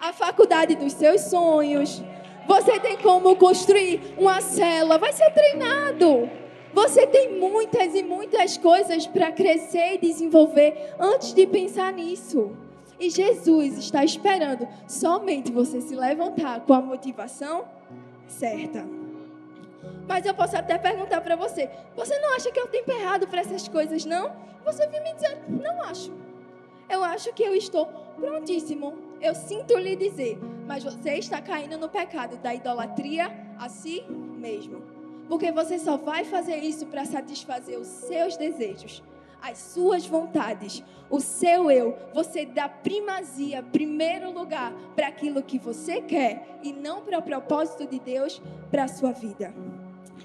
a 0.00 0.10
faculdade 0.14 0.74
dos 0.74 0.94
seus 0.94 1.20
sonhos. 1.20 2.02
Você 2.46 2.80
tem 2.80 2.96
como 2.96 3.36
construir 3.36 4.14
uma 4.16 4.40
cela, 4.40 4.98
vai 4.98 5.12
ser 5.12 5.30
treinado. 5.32 6.28
Você 6.74 7.06
tem 7.06 7.38
muitas 7.38 7.94
e 7.94 8.02
muitas 8.02 8.56
coisas 8.56 9.06
para 9.06 9.30
crescer 9.30 9.94
e 9.94 9.98
desenvolver 9.98 10.94
antes 10.98 11.34
de 11.34 11.46
pensar 11.46 11.92
nisso. 11.92 12.52
E 12.98 13.10
Jesus 13.10 13.78
está 13.78 14.04
esperando 14.04 14.66
somente 14.86 15.52
você 15.52 15.80
se 15.80 15.94
levantar 15.94 16.60
com 16.60 16.72
a 16.72 16.80
motivação 16.80 17.64
certa. 18.26 18.86
Mas 20.08 20.24
eu 20.24 20.34
posso 20.34 20.56
até 20.56 20.78
perguntar 20.78 21.20
para 21.20 21.36
você: 21.36 21.68
você 21.94 22.18
não 22.18 22.34
acha 22.34 22.50
que 22.50 22.58
eu 22.58 22.68
tenho 22.68 22.90
errado 22.90 23.26
para 23.26 23.40
essas 23.40 23.68
coisas, 23.68 24.04
não? 24.04 24.32
Você 24.64 24.86
vem 24.86 25.02
me 25.02 25.12
dizer: 25.14 25.36
não 25.48 25.82
acho. 25.82 26.12
Eu 26.88 27.02
acho 27.02 27.32
que 27.32 27.42
eu 27.42 27.54
estou 27.54 27.86
prontíssimo. 28.18 29.11
Eu 29.22 29.36
sinto 29.36 29.78
lhe 29.78 29.94
dizer, 29.94 30.36
mas 30.66 30.82
você 30.82 31.12
está 31.12 31.40
caindo 31.40 31.78
no 31.78 31.88
pecado 31.88 32.36
da 32.38 32.52
idolatria 32.52 33.30
a 33.56 33.68
si 33.68 34.02
mesmo. 34.08 34.82
Porque 35.28 35.52
você 35.52 35.78
só 35.78 35.96
vai 35.96 36.24
fazer 36.24 36.56
isso 36.56 36.86
para 36.86 37.04
satisfazer 37.04 37.78
os 37.78 37.86
seus 37.86 38.36
desejos, 38.36 39.00
as 39.40 39.58
suas 39.58 40.04
vontades, 40.04 40.82
o 41.08 41.20
seu 41.20 41.70
eu. 41.70 41.96
Você 42.12 42.44
dá 42.44 42.68
primazia, 42.68 43.62
primeiro 43.62 44.32
lugar, 44.32 44.72
para 44.96 45.06
aquilo 45.06 45.40
que 45.40 45.56
você 45.56 46.00
quer 46.00 46.58
e 46.60 46.72
não 46.72 47.02
para 47.02 47.20
o 47.20 47.22
propósito 47.22 47.86
de 47.86 48.00
Deus 48.00 48.42
para 48.72 48.84
a 48.84 48.88
sua 48.88 49.12
vida. 49.12 49.54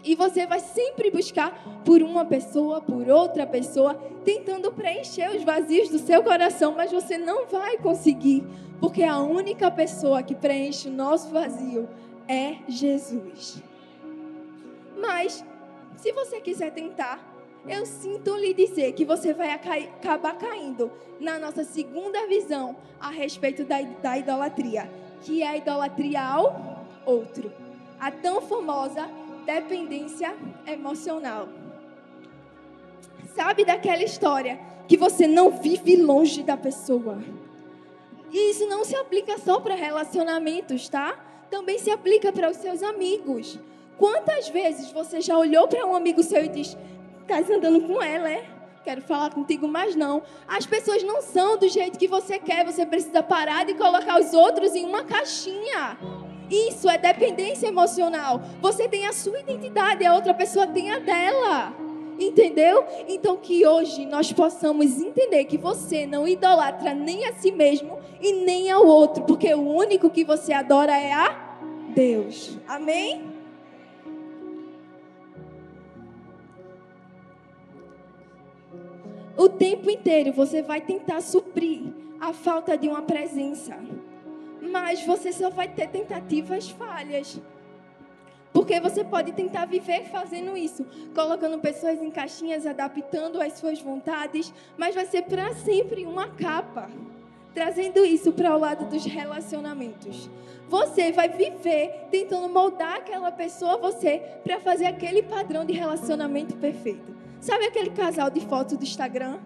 E 0.04 0.16
você 0.16 0.48
vai 0.48 0.60
sempre 0.60 1.12
buscar 1.12 1.82
por 1.84 2.02
uma 2.02 2.26
pessoa, 2.26 2.82
por 2.82 3.08
outra 3.10 3.46
pessoa, 3.46 3.94
tentando 4.24 4.72
preencher 4.72 5.30
os 5.36 5.44
vazios 5.44 5.90
do 5.90 6.00
seu 6.00 6.24
coração, 6.24 6.74
mas 6.76 6.92
você 6.92 7.18
não 7.18 7.46
vai 7.46 7.78
conseguir, 7.78 8.44
porque 8.80 9.04
a 9.04 9.20
única 9.20 9.70
pessoa 9.72 10.22
que 10.22 10.36
preenche 10.36 10.88
o 10.88 10.92
nosso 10.92 11.30
vazio 11.30 11.90
é 12.28 12.58
Jesus. 12.68 13.62
Mas, 15.00 15.44
se 15.96 16.12
você 16.12 16.40
quiser 16.42 16.72
tentar, 16.72 17.20
eu 17.68 17.86
sinto 17.86 18.36
lhe 18.36 18.54
dizer 18.54 18.94
que 18.94 19.06
você 19.06 19.34
vai 19.34 19.52
acabar 19.52 20.38
caindo 20.38 20.92
na 21.20 21.38
nossa 21.38 21.64
segunda 21.64 22.28
visão 22.28 22.76
a 23.00 23.10
respeito 23.10 23.64
da, 23.64 23.82
da 23.82 24.18
idolatria, 24.18 24.90
que 25.22 25.42
é 25.42 25.48
a 25.48 25.58
idolatria 25.58 26.22
ao 26.22 26.86
outro. 27.06 27.52
A 28.00 28.12
tão 28.12 28.42
famosa 28.42 29.10
dependência 29.46 30.36
emocional. 30.66 31.48
Sabe 33.36 33.66
daquela 33.66 34.04
história 34.04 34.60
que 34.88 34.98
você 34.98 35.28
não 35.28 35.52
vive 35.52 35.96
longe 35.96 36.44
da 36.44 36.58
pessoa? 36.58 37.20
E 38.32 38.52
isso 38.52 38.68
não 38.68 38.84
se 38.84 38.96
aplica 38.96 39.38
só 39.38 39.60
para 39.60 39.76
relacionamentos, 39.76 40.90
tá? 40.90 41.18
Também 41.50 41.78
se 41.80 41.90
aplica 41.90 42.32
para 42.32 42.50
os 42.50 42.58
seus 42.58 42.84
amigos. 42.84 43.58
Quantas 43.98 44.50
vezes 44.50 44.92
você 44.92 45.22
já 45.22 45.38
olhou 45.38 45.68
para 45.68 45.86
um 45.86 45.96
amigo 45.96 46.22
seu 46.22 46.44
e 46.44 46.50
diz: 46.50 46.78
Estás 47.22 47.50
andando 47.50 47.82
com 47.82 48.02
ela, 48.02 48.30
é? 48.30 48.46
Quero 48.84 49.02
falar 49.02 49.34
contigo, 49.34 49.68
mas 49.68 49.96
não. 49.96 50.24
As 50.48 50.66
pessoas 50.66 51.04
não 51.04 51.22
são 51.22 51.58
do 51.58 51.68
jeito 51.68 52.00
que 52.00 52.08
você 52.08 52.40
quer. 52.40 52.66
Você 52.66 52.86
precisa 52.86 53.22
parar 53.22 53.66
de 53.66 53.74
colocar 53.74 54.20
os 54.20 54.34
outros 54.34 54.76
em 54.76 54.86
uma 54.86 55.04
caixinha. 55.04 55.98
Isso 56.50 56.90
é 56.90 56.98
dependência 56.98 57.68
emocional. 57.68 58.42
Você 58.62 58.88
tem 58.88 59.06
a 59.06 59.12
sua 59.12 59.40
identidade, 59.40 60.06
a 60.06 60.14
outra 60.14 60.34
pessoa 60.34 60.66
tem 60.66 60.92
a 60.92 61.00
dela. 61.00 61.87
Entendeu? 62.20 62.84
Então 63.08 63.38
que 63.38 63.66
hoje 63.66 64.06
nós 64.06 64.32
possamos 64.34 65.00
entender 65.00 65.46
que 65.46 65.58
você 65.58 66.06
não 66.08 66.28
idolatra 66.28 66.94
nem 66.94 67.26
a 67.26 67.34
si 67.34 67.52
mesmo 67.52 68.00
e 68.20 68.34
nem 68.34 68.72
ao 68.72 68.86
outro, 68.86 69.24
porque 69.24 69.54
o 69.54 69.62
único 69.62 70.10
que 70.10 70.24
você 70.24 70.52
adora 70.52 70.98
é 70.98 71.14
a 71.14 71.60
Deus. 71.94 72.58
Amém? 72.68 73.38
O 79.38 79.48
tempo 79.48 79.90
inteiro 79.92 80.34
você 80.34 80.64
vai 80.64 80.82
tentar 80.82 81.22
suprir 81.22 81.94
a 82.20 82.34
falta 82.34 82.76
de 82.76 82.88
uma 82.88 83.04
presença. 83.04 83.78
Mas 84.60 85.06
você 85.06 85.32
só 85.32 85.52
vai 85.52 85.68
ter 85.68 85.88
tentativas 85.90 86.70
falhas. 86.70 87.40
Porque 88.58 88.80
você 88.80 89.04
pode 89.04 89.34
tentar 89.34 89.66
viver 89.66 90.06
fazendo 90.06 90.58
isso, 90.58 90.84
colocando 91.14 91.60
pessoas 91.60 92.02
em 92.02 92.10
caixinhas, 92.10 92.66
adaptando 92.66 93.40
as 93.40 93.54
suas 93.54 93.80
vontades, 93.80 94.52
mas 94.76 94.96
vai 94.96 95.06
ser 95.06 95.22
para 95.26 95.54
sempre 95.54 96.08
uma 96.08 96.30
capa. 96.30 96.90
Trazendo 97.54 98.04
isso 98.04 98.34
para 98.34 98.56
o 98.56 98.60
lado 98.60 98.86
dos 98.86 99.06
relacionamentos. 99.06 100.28
Você 100.68 101.12
vai 101.12 101.30
viver 101.30 102.08
tentando 102.10 102.50
moldar 102.50 102.96
aquela 102.96 103.32
pessoa 103.32 103.78
você 103.78 104.24
para 104.44 104.60
fazer 104.60 104.88
aquele 104.88 105.22
padrão 105.22 105.64
de 105.64 105.74
relacionamento 105.74 106.56
perfeito. 106.56 107.16
Sabe 107.40 107.68
aquele 107.68 107.92
casal 107.92 108.32
de 108.32 108.42
fotos 108.42 108.76
do 108.76 108.84
Instagram? 108.84 109.38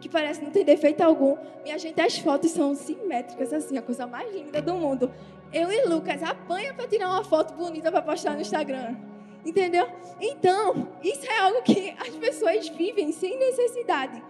Que 0.00 0.08
parece 0.08 0.42
não 0.42 0.50
ter 0.50 0.64
defeito 0.64 1.00
algum. 1.00 1.36
Minha 1.62 1.78
gente, 1.78 2.00
as 2.00 2.18
fotos 2.18 2.50
são 2.50 2.74
simétricas, 2.74 3.52
assim, 3.52 3.78
a 3.78 3.82
coisa 3.82 4.06
mais 4.06 4.32
linda 4.32 4.60
do 4.60 4.74
mundo. 4.74 5.10
Eu 5.52 5.70
e 5.70 5.86
Lucas 5.86 6.22
apanha 6.22 6.74
para 6.74 6.86
tirar 6.86 7.08
uma 7.08 7.24
foto 7.24 7.54
bonita 7.54 7.90
para 7.90 8.02
postar 8.02 8.34
no 8.34 8.40
Instagram. 8.40 8.96
Entendeu? 9.44 9.88
Então, 10.20 10.88
isso 11.02 11.24
é 11.30 11.38
algo 11.38 11.62
que 11.62 11.94
as 11.98 12.10
pessoas 12.10 12.68
vivem 12.68 13.12
sem 13.12 13.38
necessidade. 13.38 14.22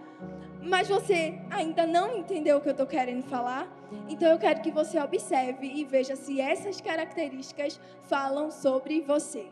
Mas 0.61 0.87
você 0.87 1.39
ainda 1.49 1.87
não 1.87 2.17
entendeu 2.17 2.57
o 2.57 2.61
que 2.61 2.67
eu 2.67 2.71
estou 2.71 2.85
querendo 2.85 3.23
falar? 3.23 3.67
Então 4.09 4.29
eu 4.29 4.37
quero 4.37 4.61
que 4.61 4.69
você 4.69 4.99
observe 4.99 5.65
e 5.65 5.85
veja 5.85 6.15
se 6.15 6.41
essas 6.41 6.81
características 6.81 7.79
falam 8.03 8.51
sobre 8.51 9.01
você. 9.01 9.47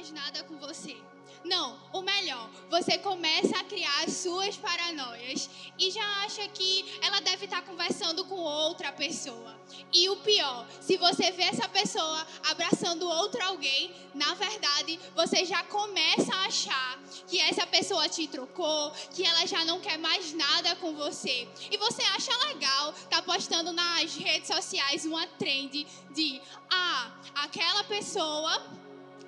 Mais 0.00 0.10
nada 0.12 0.42
com 0.44 0.56
você. 0.56 0.96
Não, 1.44 1.78
o 1.92 2.00
melhor, 2.02 2.50
você 2.70 2.98
começa 2.98 3.56
a 3.58 3.64
criar 3.64 4.04
as 4.04 4.12
suas 4.14 4.56
paranoias 4.56 5.48
e 5.78 5.90
já 5.90 6.04
acha 6.24 6.46
que 6.48 6.84
ela 7.02 7.20
deve 7.20 7.46
estar 7.46 7.62
conversando 7.62 8.24
com 8.24 8.36
outra 8.36 8.92
pessoa. 8.92 9.58
E 9.92 10.08
o 10.08 10.16
pior, 10.16 10.66
se 10.80 10.96
você 10.96 11.30
vê 11.30 11.44
essa 11.44 11.68
pessoa 11.68 12.26
abraçando 12.50 13.08
outro 13.08 13.42
alguém, 13.42 13.92
na 14.14 14.34
verdade, 14.34 14.98
você 15.14 15.44
já 15.44 15.62
começa 15.64 16.34
a 16.34 16.46
achar 16.46 16.98
que 17.26 17.40
essa 17.40 17.66
pessoa 17.66 18.08
te 18.08 18.26
trocou, 18.26 18.90
que 19.14 19.24
ela 19.24 19.46
já 19.46 19.64
não 19.64 19.80
quer 19.80 19.98
mais 19.98 20.32
nada 20.32 20.76
com 20.76 20.94
você. 20.94 21.48
E 21.70 21.76
você 21.76 22.02
acha 22.02 22.36
legal 22.48 22.92
tá 23.08 23.22
postando 23.22 23.72
nas 23.72 24.14
redes 24.14 24.48
sociais 24.48 25.04
uma 25.04 25.26
trend 25.26 25.86
de 26.10 26.40
ah, 26.70 27.12
aquela 27.34 27.84
pessoa 27.84 28.79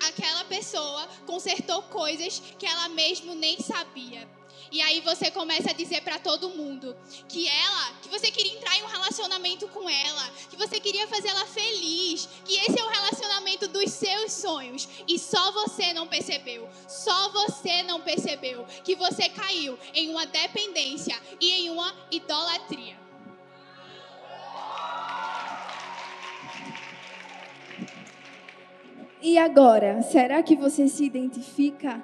aquela 0.09 0.45
pessoa 0.45 1.07
consertou 1.27 1.83
coisas 1.83 2.41
que 2.59 2.67
ela 2.67 2.89
mesmo 2.89 3.35
nem 3.35 3.61
sabia. 3.61 4.29
E 4.73 4.81
aí 4.81 5.01
você 5.01 5.31
começa 5.31 5.71
a 5.71 5.75
dizer 5.75 6.01
para 6.01 6.19
todo 6.19 6.49
mundo 6.49 6.97
que 7.29 7.47
ela, 7.47 7.93
que 8.01 8.09
você 8.09 8.31
queria 8.31 8.55
entrar 8.55 8.75
em 8.79 8.83
um 8.83 8.87
relacionamento 8.87 9.69
com 9.69 9.89
ela, 9.89 10.31
que 10.49 10.57
você 10.57 10.81
queria 10.81 11.07
fazer 11.09 11.29
ela 11.29 11.45
feliz, 11.45 12.27
que 12.43 12.55
esse 12.55 12.81
é 12.81 12.83
o 12.83 12.89
relacionamento 12.89 13.69
dos 13.69 13.91
seus 13.91 14.33
sonhos. 14.33 14.89
E 15.07 15.19
só 15.19 15.53
você 15.53 15.93
não 15.93 16.07
percebeu, 16.07 16.67
só 16.89 17.29
você 17.31 17.83
não 17.83 18.01
percebeu 18.01 18.65
que 18.83 18.95
você 18.95 19.29
caiu 19.29 19.79
em 19.93 20.09
uma 20.09 20.25
dependência 20.25 21.21
e 21.39 21.53
em 21.53 21.71
uma 21.71 21.95
idolatria. 22.11 23.02
E 29.23 29.39
agora, 29.39 30.03
será 30.03 30.43
que 30.43 30.57
você 30.57 30.89
se 30.89 31.05
identifica? 31.05 32.03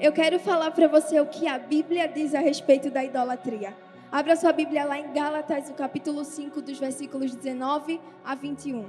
Eu 0.00 0.10
quero 0.10 0.40
falar 0.40 0.70
para 0.70 0.88
você 0.88 1.20
o 1.20 1.26
que 1.26 1.46
a 1.46 1.58
Bíblia 1.58 2.08
diz 2.08 2.34
a 2.34 2.40
respeito 2.40 2.90
da 2.90 3.04
idolatria. 3.04 3.76
Abra 4.10 4.34
sua 4.34 4.50
Bíblia 4.50 4.86
lá 4.86 4.98
em 4.98 5.12
Gálatas, 5.12 5.68
o 5.68 5.74
capítulo 5.74 6.24
5, 6.24 6.62
dos 6.62 6.78
versículos 6.78 7.34
19 7.34 8.00
a 8.24 8.34
21. 8.34 8.86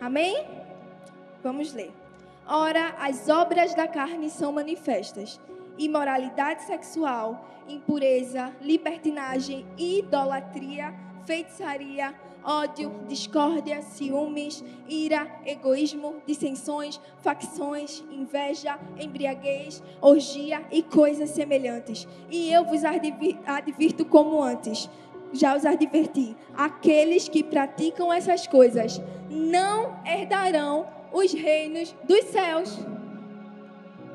Amém? 0.00 0.46
Vamos 1.42 1.74
ler. 1.74 1.92
Ora, 2.46 2.94
as 2.98 3.28
obras 3.28 3.74
da 3.74 3.86
carne 3.86 4.30
são 4.30 4.50
manifestas: 4.50 5.38
imoralidade 5.78 6.64
sexual, 6.64 7.48
impureza, 7.68 8.52
libertinagem, 8.60 9.66
idolatria, 9.76 10.94
feitiçaria, 11.24 12.14
ódio, 12.42 13.04
discórdia, 13.06 13.82
ciúmes, 13.82 14.64
ira, 14.88 15.26
egoísmo, 15.44 16.16
dissensões, 16.26 17.00
facções, 17.20 18.02
inveja, 18.10 18.78
embriaguez, 18.98 19.82
orgia 20.00 20.62
e 20.70 20.82
coisas 20.82 21.30
semelhantes. 21.30 22.08
E 22.30 22.50
eu 22.52 22.64
vos 22.64 22.82
advirto 22.84 24.04
como 24.04 24.42
antes. 24.42 24.88
Já 25.32 25.54
os 25.54 25.66
adverti: 25.66 26.34
aqueles 26.56 27.28
que 27.28 27.44
praticam 27.44 28.10
essas 28.10 28.46
coisas 28.46 29.00
não 29.28 29.94
herdarão 30.06 30.86
os 31.12 31.32
reinos 31.32 31.94
dos 32.04 32.24
céus. 32.26 32.78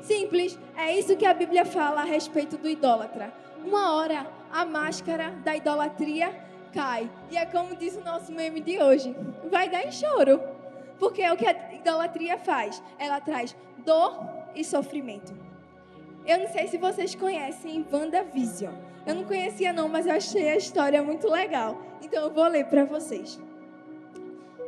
Simples, 0.04 0.58
é 0.76 0.98
isso 0.98 1.16
que 1.16 1.24
a 1.24 1.32
Bíblia 1.32 1.64
fala 1.64 2.02
a 2.02 2.04
respeito 2.04 2.58
do 2.58 2.68
idólatra. 2.68 3.32
Uma 3.64 3.94
hora 3.94 4.26
a 4.52 4.62
máscara 4.62 5.30
da 5.42 5.56
idolatria 5.56 6.30
cai. 6.74 7.10
E 7.30 7.38
é 7.38 7.46
como 7.46 7.74
diz 7.74 7.96
o 7.96 8.04
nosso 8.04 8.30
meme 8.30 8.60
de 8.60 8.78
hoje: 8.78 9.16
vai 9.50 9.70
dar 9.70 9.82
em 9.82 9.90
choro. 9.90 10.42
Porque 10.98 11.22
é 11.22 11.32
o 11.32 11.36
que 11.36 11.46
a 11.46 11.72
idolatria 11.72 12.36
faz. 12.36 12.82
Ela 12.98 13.18
traz 13.18 13.56
dor 13.78 14.20
e 14.54 14.62
sofrimento. 14.62 15.34
Eu 16.26 16.38
não 16.38 16.48
sei 16.48 16.66
se 16.66 16.76
vocês 16.76 17.14
conhecem 17.14 17.86
WandaVision. 17.90 18.74
Eu 19.06 19.14
não 19.14 19.24
conhecia 19.24 19.72
não, 19.72 19.88
mas 19.88 20.06
eu 20.06 20.14
achei 20.14 20.50
a 20.50 20.56
história 20.56 21.02
muito 21.02 21.30
legal. 21.30 21.80
Então 22.02 22.24
eu 22.24 22.30
vou 22.30 22.46
ler 22.46 22.66
para 22.66 22.84
vocês. 22.84 23.40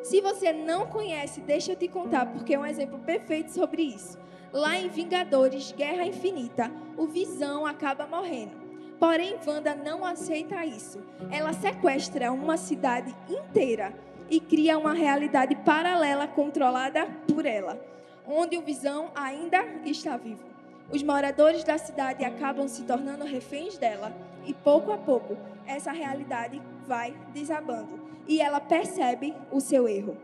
Se 0.03 0.23
você 0.23 0.51
não 0.53 0.87
conhece, 0.87 1.43
deixa 1.43 1.73
eu 1.73 1.77
te 1.77 1.89
contar, 1.89 2.25
porque 2.27 2.55
é 2.55 2.59
um 2.59 2.65
exemplo 2.65 2.99
perfeito 3.01 3.51
sobre 3.51 3.83
isso. 3.83 4.19
Lá 4.53 4.79
em 4.79 4.89
Vingadores, 4.89 5.73
Guerra 5.73 6.07
Infinita, 6.07 6.71
o 6.97 7.07
Visão 7.07 7.67
acaba 7.67 8.07
morrendo. 8.07 8.67
Porém, 8.99 9.37
Wanda 9.47 9.75
não 9.75 10.05
aceita 10.05 10.65
isso. 10.65 11.01
Ela 11.31 11.53
sequestra 11.53 12.33
uma 12.33 12.57
cidade 12.57 13.15
inteira 13.29 13.93
e 14.31 14.41
cria 14.41 14.79
uma 14.79 14.95
realidade 14.95 15.55
paralela 15.57 16.27
controlada 16.27 17.07
por 17.33 17.45
ela, 17.45 17.79
onde 18.27 18.57
o 18.57 18.63
Visão 18.63 19.11
ainda 19.15 19.63
está 19.85 20.17
vivo. 20.17 20.45
Os 20.91 21.03
moradores 21.03 21.65
da 21.65 21.77
cidade 21.77 22.25
acabam 22.25 22.69
se 22.69 22.85
tornando 22.85 23.25
reféns 23.25 23.77
dela 23.77 24.13
e 24.47 24.55
pouco 24.55 24.93
a 24.93 24.97
pouco 24.97 25.37
essa 25.67 25.91
realidade 25.91 26.63
vai 26.87 27.15
desabando 27.35 28.01
e 28.27 28.41
ela 28.41 28.61
percebe 28.61 29.35
o 29.51 29.61
seu 29.61 29.89
erro. 29.89 30.17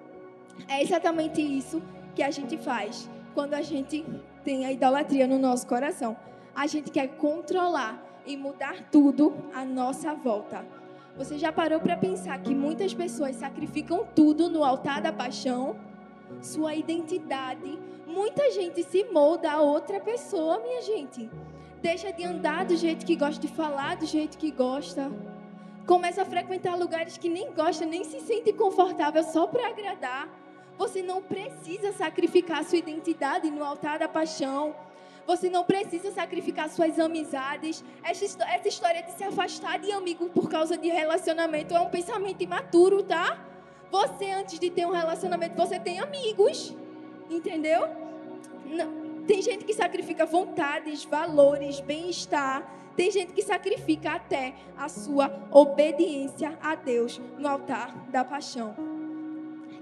É 0.68 0.82
exatamente 0.82 1.40
isso 1.40 1.82
que 2.14 2.22
a 2.22 2.30
gente 2.30 2.56
faz 2.58 3.08
quando 3.33 3.55
a 3.55 3.62
gente 3.62 4.05
tem 4.45 4.64
a 4.64 4.73
idolatria 4.73 5.27
no 5.27 5.38
nosso 5.38 5.66
coração. 5.66 6.16
A 6.55 6.66
gente 6.66 6.90
quer 6.90 7.09
controlar 7.16 8.03
e 8.27 8.37
mudar 8.37 8.88
tudo 8.90 9.35
à 9.55 9.64
nossa 9.64 10.14
volta. 10.14 10.64
Você 11.16 11.38
já 11.38 11.53
parou 11.53 11.81
para 11.81 11.97
pensar 11.97 12.38
que 12.40 12.55
muitas 12.55 12.95
pessoas 12.95 13.37
sacrificam 13.37 14.07
tudo 14.14 14.49
no 14.49 14.64
altar 14.64 15.01
da 15.01 15.12
paixão? 15.12 15.77
Sua 16.40 16.75
identidade. 16.75 17.79
Muita 18.07 18.51
gente 18.51 18.83
se 18.83 19.05
molda 19.05 19.53
a 19.53 19.61
outra 19.61 20.01
pessoa, 20.01 20.61
minha 20.61 20.83
gente. 20.83 21.31
Deixa 21.83 22.12
de 22.12 22.25
andar 22.25 22.64
do 22.64 22.77
jeito 22.77 23.05
que 23.05 23.16
gosta, 23.16 23.40
de 23.40 23.49
falar 23.49 23.97
do 23.97 24.07
jeito 24.07 24.38
que 24.38 24.51
gosta 24.51 25.11
Começa 25.87 26.23
a 26.23 26.25
frequentar 26.25 26.77
lugares 26.77 27.18
que 27.18 27.29
nem 27.29 27.53
gosta, 27.53 27.85
nem 27.85 28.05
se 28.05 28.21
sente 28.21 28.53
confortável 28.53 29.23
só 29.25 29.47
para 29.47 29.68
agradar. 29.68 30.29
Você 30.83 31.01
não 31.01 31.23
precisa 31.23 31.92
sacrificar 31.92 32.64
sua 32.64 32.79
identidade 32.79 33.49
no 33.49 33.62
altar 33.62 34.01
da 34.01 34.09
paixão. 34.09 34.75
Você 35.25 35.49
não 35.49 35.62
precisa 35.62 36.11
sacrificar 36.11 36.68
suas 36.68 36.99
amizades. 36.99 37.85
Essa 38.03 38.25
história 38.66 39.01
de 39.05 39.12
se 39.12 39.23
afastar 39.23 39.79
de 39.79 39.92
amigo 39.92 40.29
por 40.31 40.51
causa 40.51 40.77
de 40.77 40.88
relacionamento 40.88 41.73
é 41.73 41.79
um 41.79 41.88
pensamento 41.88 42.42
imaturo, 42.42 43.05
tá? 43.05 43.38
Você, 43.92 44.33
antes 44.33 44.59
de 44.59 44.71
ter 44.71 44.85
um 44.85 44.90
relacionamento, 44.90 45.55
você 45.55 45.79
tem 45.79 46.01
amigos. 46.01 46.75
Entendeu? 47.31 47.87
Tem 49.25 49.40
gente 49.40 49.64
que 49.64 49.73
sacrifica 49.73 50.27
vontades, 50.27 51.05
valores, 51.05 51.79
bem-estar 51.79 52.68
tem 52.95 53.11
gente 53.11 53.33
que 53.33 53.40
sacrifica 53.40 54.12
até 54.12 54.55
a 54.77 54.87
sua 54.87 55.33
obediência 55.51 56.59
a 56.61 56.75
Deus 56.75 57.18
no 57.38 57.49
altar 57.49 57.97
da 58.11 58.23
paixão. 58.23 58.91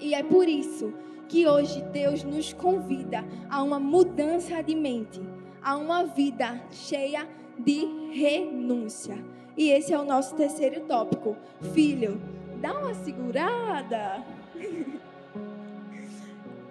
E 0.01 0.15
é 0.15 0.23
por 0.23 0.49
isso 0.49 0.95
que 1.29 1.47
hoje 1.47 1.83
Deus 1.83 2.25
nos 2.25 2.53
convida 2.53 3.25
a 3.49 3.63
uma 3.63 3.79
mudança 3.79 4.63
de 4.63 4.75
mente, 4.75 5.21
a 5.63 5.77
uma 5.77 6.05
vida 6.05 6.61
cheia 6.73 7.29
de 7.59 8.11
renúncia. 8.13 9.17
E 9.57 9.71
esse 9.71 9.93
é 9.93 9.99
o 9.99 10.05
nosso 10.05 10.35
terceiro 10.35 10.81
tópico. 10.87 11.37
Filho, 11.75 12.21
dá 12.61 12.73
uma 12.73 12.95
segurada. 12.95 14.25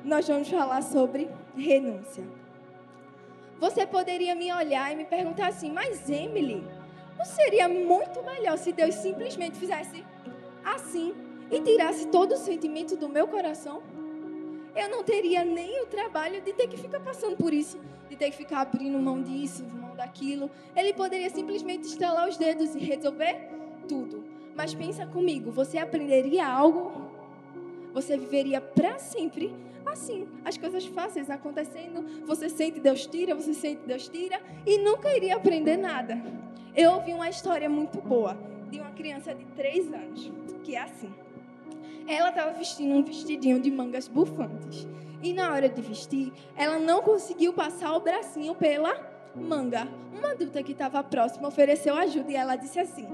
Nós 0.04 0.28
vamos 0.28 0.50
falar 0.50 0.82
sobre 0.82 1.30
renúncia. 1.56 2.24
Você 3.60 3.86
poderia 3.86 4.34
me 4.34 4.52
olhar 4.52 4.92
e 4.92 4.96
me 4.96 5.06
perguntar 5.06 5.50
assim: 5.50 5.72
Mas 5.72 6.10
Emily, 6.10 6.66
não 7.18 7.26
seria 7.26 7.70
muito 7.70 8.24
melhor 8.24 8.58
se 8.58 8.72
Deus 8.72 8.96
simplesmente 8.96 9.58
fizesse 9.58 10.04
assim 10.66 11.14
e 11.52 11.62
tirasse 11.62 12.08
todo 12.08 12.34
o 12.34 12.38
sentimento 12.38 12.96
do 12.96 13.10
meu 13.10 13.28
coração? 13.28 13.82
Eu 14.76 14.90
não 14.90 15.04
teria 15.04 15.44
nem 15.44 15.82
o 15.84 15.88
trabalho 15.88 16.42
de 16.42 16.54
ter 16.54 16.68
que 16.68 16.78
ficar 16.78 17.00
passando 17.00 17.36
por 17.36 17.54
isso, 17.54 17.80
de 18.10 18.16
ter 18.16 18.30
que 18.32 18.38
ficar 18.38 18.62
abrindo 18.62 19.00
mão 19.00 19.22
disso, 19.22 19.64
mão 19.64 19.96
daquilo. 19.96 20.50
Ele 20.76 20.94
poderia 20.94 21.30
simplesmente 21.30 21.86
estalar 21.86 22.30
os 22.30 22.38
dedos 22.38 22.76
e 22.76 22.80
resolver 22.80 23.50
tudo. 23.88 24.24
Mas 24.56 24.74
pensa 24.74 25.06
comigo, 25.06 25.52
você 25.52 25.78
aprenderia 25.78 26.48
algo? 26.48 26.92
Você 27.94 28.18
viveria 28.18 28.62
para 28.62 29.00
sempre 29.00 29.54
assim, 29.86 30.28
as 30.46 30.58
coisas 30.58 30.86
fáceis 30.86 31.30
acontecendo, 31.30 32.26
você 32.26 32.48
sente 32.50 32.80
Deus 32.80 33.08
tira, 33.08 33.34
você 33.34 33.54
sente 33.54 33.82
Deus 33.86 34.08
tira 34.08 34.40
e 34.66 34.78
nunca 34.78 35.16
iria 35.16 35.36
aprender 35.36 35.78
nada. 35.78 36.22
Eu 36.76 36.92
ouvi 36.94 37.14
uma 37.14 37.30
história 37.30 37.70
muito 37.70 38.00
boa 38.00 38.38
de 38.70 38.80
uma 38.80 38.92
criança 38.92 39.34
de 39.34 39.44
3 39.46 39.94
anos, 39.94 40.32
que 40.64 40.76
é 40.76 40.82
assim. 40.82 41.12
Ela 42.10 42.30
estava 42.30 42.52
vestindo 42.54 42.96
um 42.96 43.04
vestidinho 43.04 43.60
de 43.60 43.70
mangas 43.70 44.08
bufantes. 44.08 44.88
E 45.22 45.32
na 45.32 45.54
hora 45.54 45.70
de 45.70 45.80
vestir, 45.80 46.34
ela 46.58 46.80
não 46.80 47.04
conseguiu 47.04 47.54
passar 47.54 47.96
o 47.96 48.00
bracinho 48.00 48.56
pela 48.56 49.00
manga. 49.36 49.88
Uma 50.12 50.32
adulta 50.32 50.64
que 50.64 50.72
estava 50.72 51.04
próxima 51.04 51.48
ofereceu 51.48 51.96
ajuda 51.96 52.32
e 52.32 52.36
ela 52.36 52.56
disse 52.56 52.80
assim: 52.80 53.08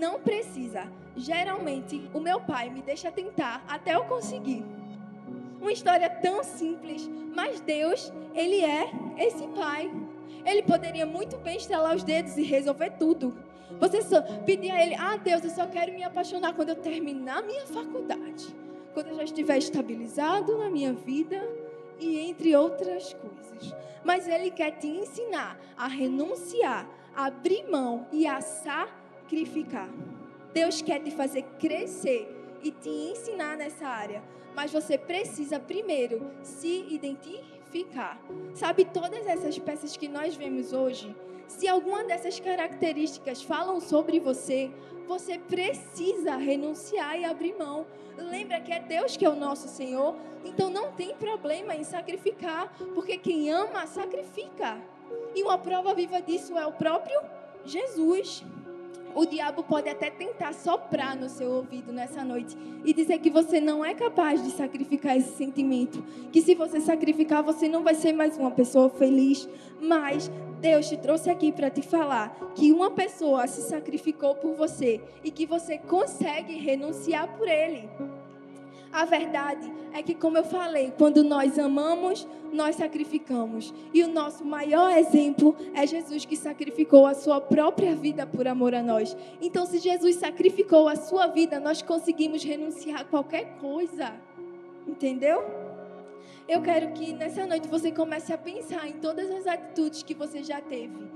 Não 0.00 0.18
precisa. 0.18 0.90
Geralmente, 1.16 2.10
o 2.12 2.18
meu 2.18 2.40
pai 2.40 2.68
me 2.68 2.82
deixa 2.82 3.12
tentar 3.12 3.64
até 3.68 3.94
eu 3.94 4.04
conseguir. 4.04 4.64
Uma 5.60 5.70
história 5.70 6.10
tão 6.10 6.42
simples, 6.42 7.08
mas 7.32 7.60
Deus, 7.60 8.12
Ele 8.34 8.64
é 8.64 8.90
esse 9.18 9.46
Pai. 9.48 9.90
Ele 10.44 10.62
poderia 10.62 11.06
muito 11.06 11.36
bem 11.38 11.56
estalar 11.56 11.94
os 11.94 12.02
dedos 12.02 12.36
e 12.36 12.42
resolver 12.42 12.90
tudo. 12.98 13.36
Você 13.80 14.02
só 14.02 14.22
pedir 14.44 14.70
a 14.70 14.82
Ele, 14.82 14.94
ah 14.94 15.16
Deus, 15.16 15.44
eu 15.44 15.50
só 15.50 15.66
quero 15.66 15.92
me 15.92 16.02
apaixonar 16.02 16.54
quando 16.54 16.70
eu 16.70 16.76
terminar 16.76 17.42
minha 17.42 17.66
faculdade. 17.66 18.54
Quando 18.94 19.08
eu 19.08 19.16
já 19.16 19.24
estiver 19.24 19.58
estabilizado 19.58 20.56
na 20.58 20.70
minha 20.70 20.92
vida 20.92 21.42
e 21.98 22.18
entre 22.18 22.54
outras 22.56 23.14
coisas. 23.14 23.74
Mas 24.04 24.28
Ele 24.28 24.50
quer 24.50 24.72
te 24.72 24.86
ensinar 24.86 25.58
a 25.76 25.86
renunciar, 25.86 26.88
a 27.14 27.26
abrir 27.26 27.68
mão 27.68 28.06
e 28.12 28.26
a 28.26 28.40
sacrificar. 28.40 29.88
Deus 30.54 30.80
quer 30.80 31.00
te 31.00 31.10
fazer 31.10 31.42
crescer 31.58 32.32
e 32.62 32.70
te 32.70 32.88
ensinar 32.88 33.56
nessa 33.56 33.86
área 33.86 34.22
mas 34.56 34.72
você 34.72 34.96
precisa 34.96 35.60
primeiro 35.60 36.30
se 36.42 36.86
identificar. 36.88 38.18
Sabe, 38.54 38.86
todas 38.86 39.26
essas 39.26 39.58
peças 39.58 39.94
que 39.98 40.08
nós 40.08 40.34
vemos 40.34 40.72
hoje, 40.72 41.14
se 41.48 41.68
alguma 41.68 42.04
dessas 42.04 42.38
características 42.40 43.42
falam 43.42 43.80
sobre 43.80 44.20
você, 44.20 44.70
você 45.06 45.38
precisa 45.38 46.36
renunciar 46.36 47.18
e 47.18 47.24
abrir 47.24 47.54
mão. 47.56 47.86
Lembra 48.18 48.60
que 48.60 48.72
é 48.72 48.80
Deus 48.80 49.16
que 49.16 49.24
é 49.24 49.30
o 49.30 49.36
nosso 49.36 49.68
Senhor, 49.68 50.16
então 50.44 50.70
não 50.70 50.92
tem 50.92 51.14
problema 51.14 51.74
em 51.74 51.84
sacrificar, 51.84 52.72
porque 52.94 53.18
quem 53.18 53.50
ama 53.50 53.86
sacrifica. 53.86 54.78
E 55.34 55.42
uma 55.42 55.58
prova 55.58 55.94
viva 55.94 56.20
disso 56.20 56.56
é 56.56 56.66
o 56.66 56.72
próprio 56.72 57.20
Jesus. 57.64 58.42
o 59.16 59.24
diabo 59.24 59.62
pode 59.62 59.88
até 59.88 60.10
tentar 60.10 60.52
soprar 60.52 61.16
no 61.16 61.30
seu 61.30 61.50
ouvido 61.50 61.90
nessa 61.90 62.22
noite 62.22 62.54
e 62.84 62.92
dizer 62.92 63.18
que 63.18 63.30
você 63.30 63.62
não 63.62 63.82
é 63.82 63.94
capaz 63.94 64.44
de 64.44 64.50
sacrificar 64.50 65.16
esse 65.16 65.34
sentimento, 65.36 66.02
que 66.30 66.42
se 66.42 66.54
você 66.54 66.82
sacrificar 66.82 67.42
você 67.42 67.66
não 67.66 67.82
vai 67.82 67.94
ser 67.94 68.12
mais 68.12 68.36
uma 68.36 68.50
pessoa 68.50 68.90
feliz, 68.90 69.48
mas 69.80 70.30
Deus 70.60 70.88
te 70.88 70.96
trouxe 70.96 71.30
aqui 71.30 71.52
para 71.52 71.70
te 71.70 71.82
falar 71.82 72.36
que 72.54 72.72
uma 72.72 72.90
pessoa 72.90 73.46
se 73.46 73.62
sacrificou 73.62 74.34
por 74.34 74.54
você 74.54 75.00
e 75.22 75.30
que 75.30 75.46
você 75.46 75.78
consegue 75.78 76.56
renunciar 76.58 77.28
por 77.36 77.46
ele. 77.46 77.88
A 78.92 79.04
verdade 79.04 79.70
é 79.92 80.02
que, 80.02 80.14
como 80.14 80.38
eu 80.38 80.44
falei, 80.44 80.92
quando 80.96 81.22
nós 81.22 81.58
amamos, 81.58 82.26
nós 82.50 82.76
sacrificamos. 82.76 83.74
E 83.92 84.02
o 84.02 84.08
nosso 84.08 84.44
maior 84.44 84.96
exemplo 84.96 85.54
é 85.74 85.86
Jesus 85.86 86.24
que 86.24 86.36
sacrificou 86.36 87.06
a 87.06 87.14
sua 87.14 87.40
própria 87.40 87.94
vida 87.94 88.26
por 88.26 88.48
amor 88.48 88.74
a 88.74 88.82
nós. 88.82 89.14
Então, 89.42 89.66
se 89.66 89.78
Jesus 89.78 90.16
sacrificou 90.16 90.88
a 90.88 90.96
sua 90.96 91.26
vida, 91.26 91.60
nós 91.60 91.82
conseguimos 91.82 92.42
renunciar 92.42 93.02
a 93.02 93.04
qualquer 93.04 93.58
coisa. 93.58 94.14
Entendeu? 94.86 95.65
Eu 96.48 96.62
quero 96.62 96.92
que 96.92 97.12
nessa 97.12 97.46
noite 97.46 97.68
você 97.68 97.90
comece 97.90 98.32
a 98.32 98.38
pensar 98.38 98.88
em 98.88 98.94
todas 98.94 99.30
as 99.30 99.46
atitudes 99.46 100.02
que 100.02 100.14
você 100.14 100.42
já 100.42 100.60
teve. 100.60 101.08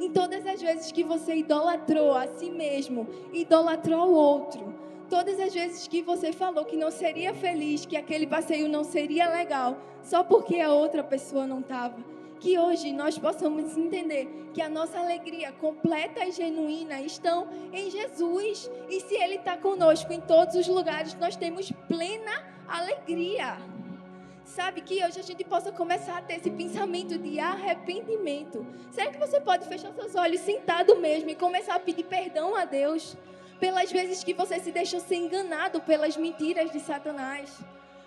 Em 0.00 0.10
todas 0.10 0.46
as 0.46 0.60
vezes 0.60 0.92
que 0.92 1.02
você 1.02 1.36
idolatrou 1.36 2.14
a 2.14 2.26
si 2.26 2.50
mesmo, 2.50 3.06
idolatrou 3.32 4.08
o 4.08 4.14
outro 4.14 4.88
Todas 5.08 5.40
as 5.40 5.54
vezes 5.54 5.88
que 5.88 6.02
você 6.02 6.32
falou 6.34 6.66
que 6.66 6.76
não 6.76 6.90
seria 6.90 7.32
feliz, 7.32 7.86
que 7.86 7.96
aquele 7.96 8.26
passeio 8.26 8.68
não 8.68 8.84
seria 8.84 9.30
legal, 9.30 9.78
só 10.02 10.22
porque 10.22 10.60
a 10.60 10.70
outra 10.70 11.02
pessoa 11.02 11.46
não 11.46 11.60
estava. 11.60 11.96
Que 12.38 12.58
hoje 12.58 12.92
nós 12.92 13.18
possamos 13.18 13.76
entender 13.76 14.50
que 14.52 14.60
a 14.60 14.68
nossa 14.68 14.98
alegria 14.98 15.50
completa 15.50 16.24
e 16.26 16.30
genuína 16.30 17.00
estão 17.00 17.48
em 17.72 17.90
Jesus. 17.90 18.70
E 18.90 19.00
se 19.00 19.14
Ele 19.14 19.36
está 19.36 19.56
conosco 19.56 20.12
em 20.12 20.20
todos 20.20 20.54
os 20.54 20.68
lugares, 20.68 21.14
nós 21.14 21.36
temos 21.36 21.72
plena 21.88 22.46
alegria. 22.68 23.56
Sabe 24.58 24.80
que 24.80 25.04
hoje 25.04 25.20
a 25.20 25.22
gente 25.22 25.44
possa 25.44 25.70
começar 25.70 26.18
a 26.18 26.20
ter 26.20 26.38
esse 26.38 26.50
pensamento 26.50 27.16
de 27.16 27.38
arrependimento. 27.38 28.66
Será 28.90 29.08
que 29.08 29.16
você 29.16 29.40
pode 29.40 29.68
fechar 29.68 29.92
seus 29.92 30.16
olhos 30.16 30.40
sentado 30.40 30.96
mesmo 30.96 31.30
e 31.30 31.36
começar 31.36 31.76
a 31.76 31.78
pedir 31.78 32.02
perdão 32.02 32.56
a 32.56 32.64
Deus? 32.64 33.16
pelas 33.60 33.90
vezes 33.90 34.24
que 34.24 34.34
você 34.34 34.58
se 34.58 34.72
deixou 34.72 35.00
ser 35.00 35.16
enganado 35.16 35.80
pelas 35.80 36.16
mentiras 36.16 36.70
de 36.70 36.80
Satanás, 36.80 37.60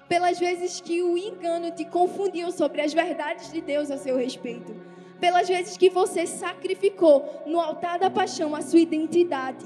pelas 0.08 0.40
vezes 0.40 0.80
que 0.82 1.02
o 1.02 1.18
engano 1.18 1.72
te 1.72 1.86
confundiu 1.86 2.52
sobre 2.52 2.82
as 2.82 2.94
verdades 2.94 3.52
de 3.52 3.62
Deus 3.62 3.92
a 3.92 3.98
seu 3.98 4.18
respeito, 4.18 4.76
pelas 5.20 5.48
vezes 5.48 5.78
que 5.78 5.90
você 5.90 6.26
sacrificou 6.26 7.44
no 7.46 7.60
altar 7.60 8.00
da 8.00 8.10
paixão 8.10 8.56
a 8.56 8.62
sua 8.62 8.80
identidade, 8.80 9.66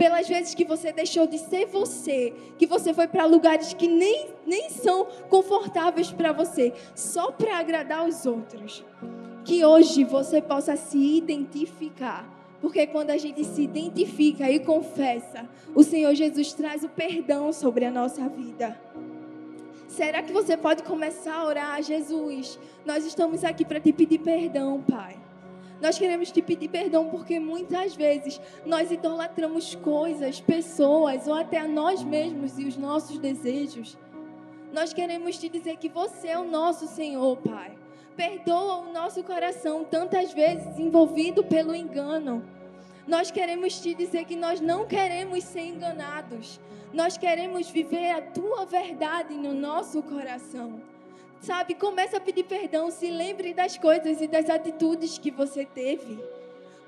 pelas 0.00 0.26
vezes 0.26 0.54
que 0.54 0.64
você 0.64 0.92
deixou 0.92 1.26
de 1.26 1.36
ser 1.36 1.66
você, 1.66 2.32
que 2.56 2.66
você 2.66 2.94
foi 2.94 3.06
para 3.06 3.26
lugares 3.26 3.74
que 3.74 3.86
nem, 3.86 4.28
nem 4.46 4.70
são 4.70 5.04
confortáveis 5.28 6.10
para 6.10 6.32
você, 6.32 6.72
só 6.94 7.30
para 7.30 7.58
agradar 7.58 8.08
os 8.08 8.24
outros. 8.24 8.82
Que 9.44 9.62
hoje 9.62 10.02
você 10.02 10.40
possa 10.40 10.74
se 10.74 10.96
identificar 10.96 12.26
porque 12.62 12.86
quando 12.86 13.10
a 13.10 13.18
gente 13.18 13.44
se 13.44 13.62
identifica 13.62 14.50
e 14.50 14.60
confessa, 14.60 15.48
o 15.74 15.82
Senhor 15.82 16.14
Jesus 16.14 16.52
traz 16.52 16.82
o 16.82 16.88
perdão 16.88 17.52
sobre 17.52 17.84
a 17.86 17.90
nossa 17.90 18.26
vida. 18.28 18.78
Será 19.88 20.22
que 20.22 20.32
você 20.32 20.56
pode 20.56 20.82
começar 20.82 21.34
a 21.34 21.46
orar, 21.46 21.82
Jesus? 21.82 22.58
Nós 22.86 23.04
estamos 23.04 23.44
aqui 23.44 23.64
para 23.64 23.80
te 23.80 23.92
pedir 23.92 24.18
perdão, 24.18 24.82
Pai. 24.82 25.16
Nós 25.80 25.98
queremos 25.98 26.30
te 26.30 26.42
pedir 26.42 26.68
perdão 26.68 27.08
porque 27.08 27.40
muitas 27.40 27.94
vezes 27.94 28.40
nós 28.66 28.90
idolatramos 28.90 29.74
coisas, 29.76 30.40
pessoas 30.40 31.26
ou 31.26 31.34
até 31.34 31.58
a 31.58 31.66
nós 31.66 32.02
mesmos 32.02 32.58
e 32.58 32.66
os 32.66 32.76
nossos 32.76 33.18
desejos. 33.18 33.96
Nós 34.72 34.92
queremos 34.92 35.38
te 35.38 35.48
dizer 35.48 35.78
que 35.78 35.88
você 35.88 36.28
é 36.28 36.38
o 36.38 36.44
nosso 36.44 36.86
Senhor, 36.86 37.36
Pai. 37.38 37.76
Perdoa 38.14 38.88
o 38.88 38.92
nosso 38.92 39.22
coração 39.24 39.84
tantas 39.84 40.32
vezes 40.32 40.78
envolvido 40.78 41.42
pelo 41.42 41.74
engano. 41.74 42.44
Nós 43.06 43.30
queremos 43.30 43.80
te 43.80 43.94
dizer 43.94 44.24
que 44.26 44.36
nós 44.36 44.60
não 44.60 44.86
queremos 44.86 45.42
ser 45.44 45.62
enganados. 45.62 46.60
Nós 46.92 47.16
queremos 47.16 47.70
viver 47.70 48.10
a 48.10 48.20
tua 48.20 48.66
verdade 48.66 49.34
no 49.34 49.54
nosso 49.54 50.02
coração. 50.02 50.80
Sabe, 51.40 51.74
começa 51.74 52.18
a 52.18 52.20
pedir 52.20 52.44
perdão, 52.44 52.90
se 52.90 53.10
lembre 53.10 53.54
das 53.54 53.78
coisas 53.78 54.20
e 54.20 54.26
das 54.26 54.50
atitudes 54.50 55.16
que 55.16 55.30
você 55.30 55.64
teve. 55.64 56.22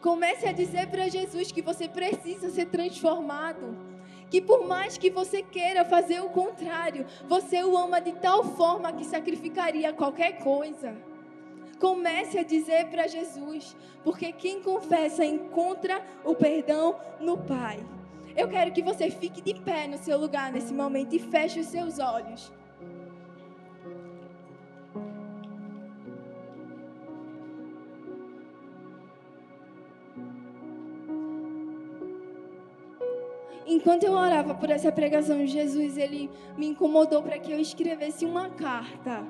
Comece 0.03 0.47
a 0.47 0.53
dizer 0.53 0.89
para 0.89 1.09
Jesus 1.09 1.51
que 1.51 1.63
você 1.63 1.89
precisa 1.89 2.51
ser 2.51 2.67
transformado. 2.67 3.75
Que 4.29 4.43
por 4.43 4.67
mais 4.67 4.99
que 4.99 5.11
você 5.11 5.43
queira 5.43 5.85
fazer 5.85 6.21
o 6.21 6.29
contrário, 6.29 7.07
você 7.27 7.63
o 7.65 7.77
ama 7.77 8.01
de 8.01 8.13
tal 8.13 8.45
forma 8.45 8.93
que 8.93 9.07
sacrificaria 9.07 9.93
qualquer 9.93 10.39
coisa. 10.39 10.95
Comece 11.79 12.39
a 12.39 12.43
dizer 12.43 12.89
para 12.89 13.07
Jesus, 13.07 13.75
porque 14.05 14.33
quem 14.33 14.63
confessa 14.63 15.25
encontra 15.25 16.05
o 16.25 16.35
perdão 16.35 16.97
no 17.21 17.39
Pai. 17.39 17.85
Eu 18.37 18.49
quero 18.49 18.73
que 18.73 18.83
você 18.83 19.11
fique 19.11 19.41
de 19.41 19.55
pé 19.61 19.87
no 19.87 19.99
seu 19.99 20.19
lugar 20.19 20.53
nesse 20.53 20.75
momento 20.75 21.15
e 21.15 21.19
feche 21.19 21.61
os 21.61 21.67
seus 21.67 21.99
olhos. 21.99 22.53
Enquanto 33.73 34.05
eu 34.05 34.13
orava 34.13 34.55
por 34.55 34.69
essa 34.69 34.93
pregação, 34.93 35.47
Jesus 35.47 35.97
ele 35.97 36.31
me 36.59 36.67
incomodou 36.67 37.23
para 37.23 37.39
que 37.39 37.51
eu 37.51 37.59
escrevesse 37.59 38.27
uma 38.27 38.51
carta 38.51 39.25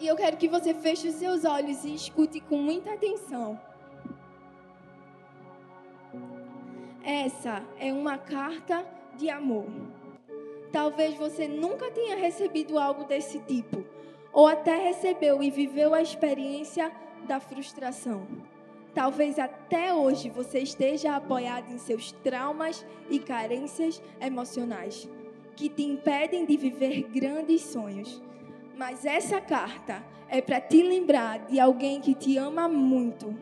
e 0.00 0.06
eu 0.06 0.16
quero 0.16 0.36
que 0.38 0.48
você 0.48 0.72
feche 0.72 1.08
os 1.08 1.16
seus 1.16 1.44
olhos 1.44 1.84
e 1.84 1.94
escute 1.94 2.40
com 2.40 2.56
muita 2.56 2.94
atenção. 2.94 3.60
Essa 7.04 7.62
é 7.78 7.92
uma 7.92 8.16
carta 8.16 8.84
de 9.16 9.28
amor. 9.28 9.66
Talvez 10.72 11.14
você 11.14 11.46
nunca 11.46 11.90
tenha 11.90 12.16
recebido 12.16 12.78
algo 12.78 13.04
desse 13.04 13.40
tipo, 13.40 13.84
ou 14.32 14.46
até 14.46 14.74
recebeu 14.76 15.42
e 15.42 15.50
viveu 15.50 15.92
a 15.92 16.00
experiência 16.00 16.90
da 17.28 17.38
frustração. 17.38 18.26
Talvez 18.94 19.38
até 19.38 19.94
hoje 19.94 20.28
você 20.28 20.58
esteja 20.58 21.16
apoiado 21.16 21.72
em 21.72 21.78
seus 21.78 22.12
traumas 22.12 22.84
e 23.08 23.18
carências 23.18 24.02
emocionais, 24.20 25.08
que 25.56 25.68
te 25.70 25.82
impedem 25.82 26.44
de 26.44 26.56
viver 26.58 27.04
grandes 27.04 27.62
sonhos. 27.62 28.22
Mas 28.76 29.06
essa 29.06 29.40
carta 29.40 30.04
é 30.28 30.42
para 30.42 30.60
te 30.60 30.82
lembrar 30.82 31.46
de 31.46 31.58
alguém 31.58 32.00
que 32.00 32.14
te 32.14 32.36
ama 32.36 32.68
muito. 32.68 33.34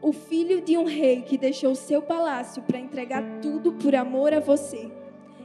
O 0.00 0.12
filho 0.12 0.60
de 0.60 0.76
um 0.76 0.84
rei 0.84 1.22
que 1.22 1.36
deixou 1.36 1.74
seu 1.74 2.00
palácio 2.00 2.62
para 2.62 2.78
entregar 2.78 3.22
tudo 3.42 3.72
por 3.72 3.94
amor 3.94 4.32
a 4.32 4.40
você. 4.40 4.90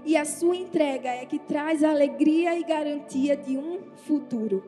E 0.06 0.16
a 0.16 0.24
sua 0.24 0.56
entrega 0.56 1.10
é 1.10 1.26
que 1.26 1.40
traz 1.40 1.84
alegria 1.84 2.58
e 2.58 2.64
garantia 2.64 3.36
de 3.36 3.58
um 3.58 3.80
futuro. 4.06 4.64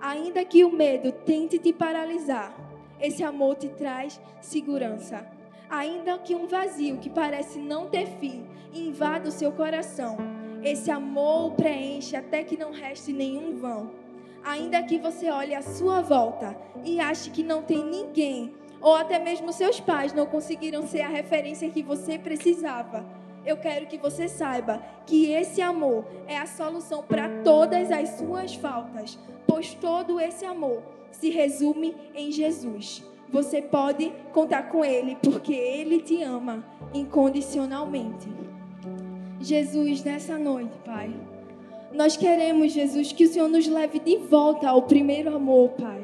Ainda 0.00 0.44
que 0.44 0.64
o 0.64 0.72
medo 0.72 1.10
tente 1.10 1.58
te 1.58 1.72
paralisar, 1.72 2.67
esse 3.00 3.22
amor 3.22 3.56
te 3.56 3.68
traz 3.68 4.20
segurança. 4.40 5.26
Ainda 5.68 6.18
que 6.18 6.34
um 6.34 6.46
vazio 6.46 6.98
que 6.98 7.10
parece 7.10 7.58
não 7.58 7.88
ter 7.88 8.06
fim 8.18 8.46
invada 8.72 9.28
o 9.28 9.32
seu 9.32 9.52
coração, 9.52 10.16
esse 10.62 10.90
amor 10.90 11.48
o 11.48 11.50
preenche 11.52 12.16
até 12.16 12.42
que 12.42 12.56
não 12.56 12.72
reste 12.72 13.12
nenhum 13.12 13.56
vão 13.56 14.08
ainda 14.44 14.82
que 14.82 14.98
você 14.98 15.30
olhe 15.30 15.54
à 15.54 15.62
sua 15.62 16.00
volta 16.00 16.56
e 16.84 17.00
ache 17.00 17.30
que 17.30 17.42
não 17.42 17.62
tem 17.62 17.84
ninguém, 17.84 18.54
ou 18.80 18.94
até 18.94 19.18
mesmo 19.18 19.52
seus 19.52 19.80
pais 19.80 20.12
não 20.12 20.26
conseguiram 20.26 20.86
ser 20.86 21.02
a 21.02 21.08
referência 21.08 21.68
que 21.68 21.82
você 21.82 22.18
precisava, 22.18 23.04
eu 23.44 23.56
quero 23.56 23.86
que 23.86 23.98
você 23.98 24.28
saiba 24.28 24.82
que 25.06 25.30
esse 25.32 25.60
amor 25.60 26.04
é 26.26 26.38
a 26.38 26.46
solução 26.46 27.02
para 27.02 27.42
todas 27.42 27.90
as 27.90 28.10
suas 28.10 28.54
faltas, 28.54 29.18
pois 29.46 29.74
todo 29.74 30.20
esse 30.20 30.44
amor 30.44 30.82
se 31.10 31.30
resume 31.30 31.94
em 32.14 32.30
Jesus. 32.30 33.04
Você 33.30 33.60
pode 33.60 34.12
contar 34.32 34.64
com 34.64 34.84
Ele, 34.84 35.16
porque 35.22 35.52
Ele 35.52 36.00
te 36.00 36.22
ama 36.22 36.64
incondicionalmente. 36.94 38.28
Jesus, 39.40 40.02
nessa 40.02 40.38
noite, 40.38 40.72
Pai. 40.84 41.14
Nós 41.92 42.16
queremos, 42.16 42.72
Jesus, 42.72 43.12
que 43.12 43.24
o 43.24 43.28
Senhor 43.28 43.48
nos 43.48 43.66
leve 43.66 43.98
de 43.98 44.16
volta 44.16 44.68
ao 44.68 44.82
primeiro 44.82 45.34
amor, 45.34 45.70
Pai. 45.70 46.02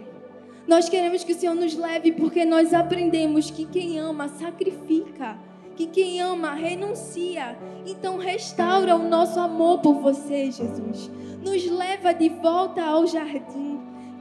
Nós 0.66 0.88
queremos 0.88 1.22
que 1.24 1.32
o 1.32 1.34
Senhor 1.34 1.54
nos 1.54 1.76
leve 1.76 2.12
porque 2.12 2.44
nós 2.44 2.72
aprendemos 2.72 3.50
que 3.50 3.66
quem 3.66 3.98
ama 3.98 4.28
sacrifica, 4.28 5.36
que 5.76 5.86
quem 5.86 6.20
ama 6.20 6.54
renuncia. 6.54 7.58
Então 7.84 8.16
restaura 8.16 8.96
o 8.96 9.08
nosso 9.08 9.38
amor 9.38 9.80
por 9.80 9.94
você, 9.96 10.50
Jesus. 10.50 11.10
Nos 11.42 11.66
leva 11.70 12.14
de 12.14 12.30
volta 12.30 12.82
ao 12.82 13.06
jardim. 13.06 13.73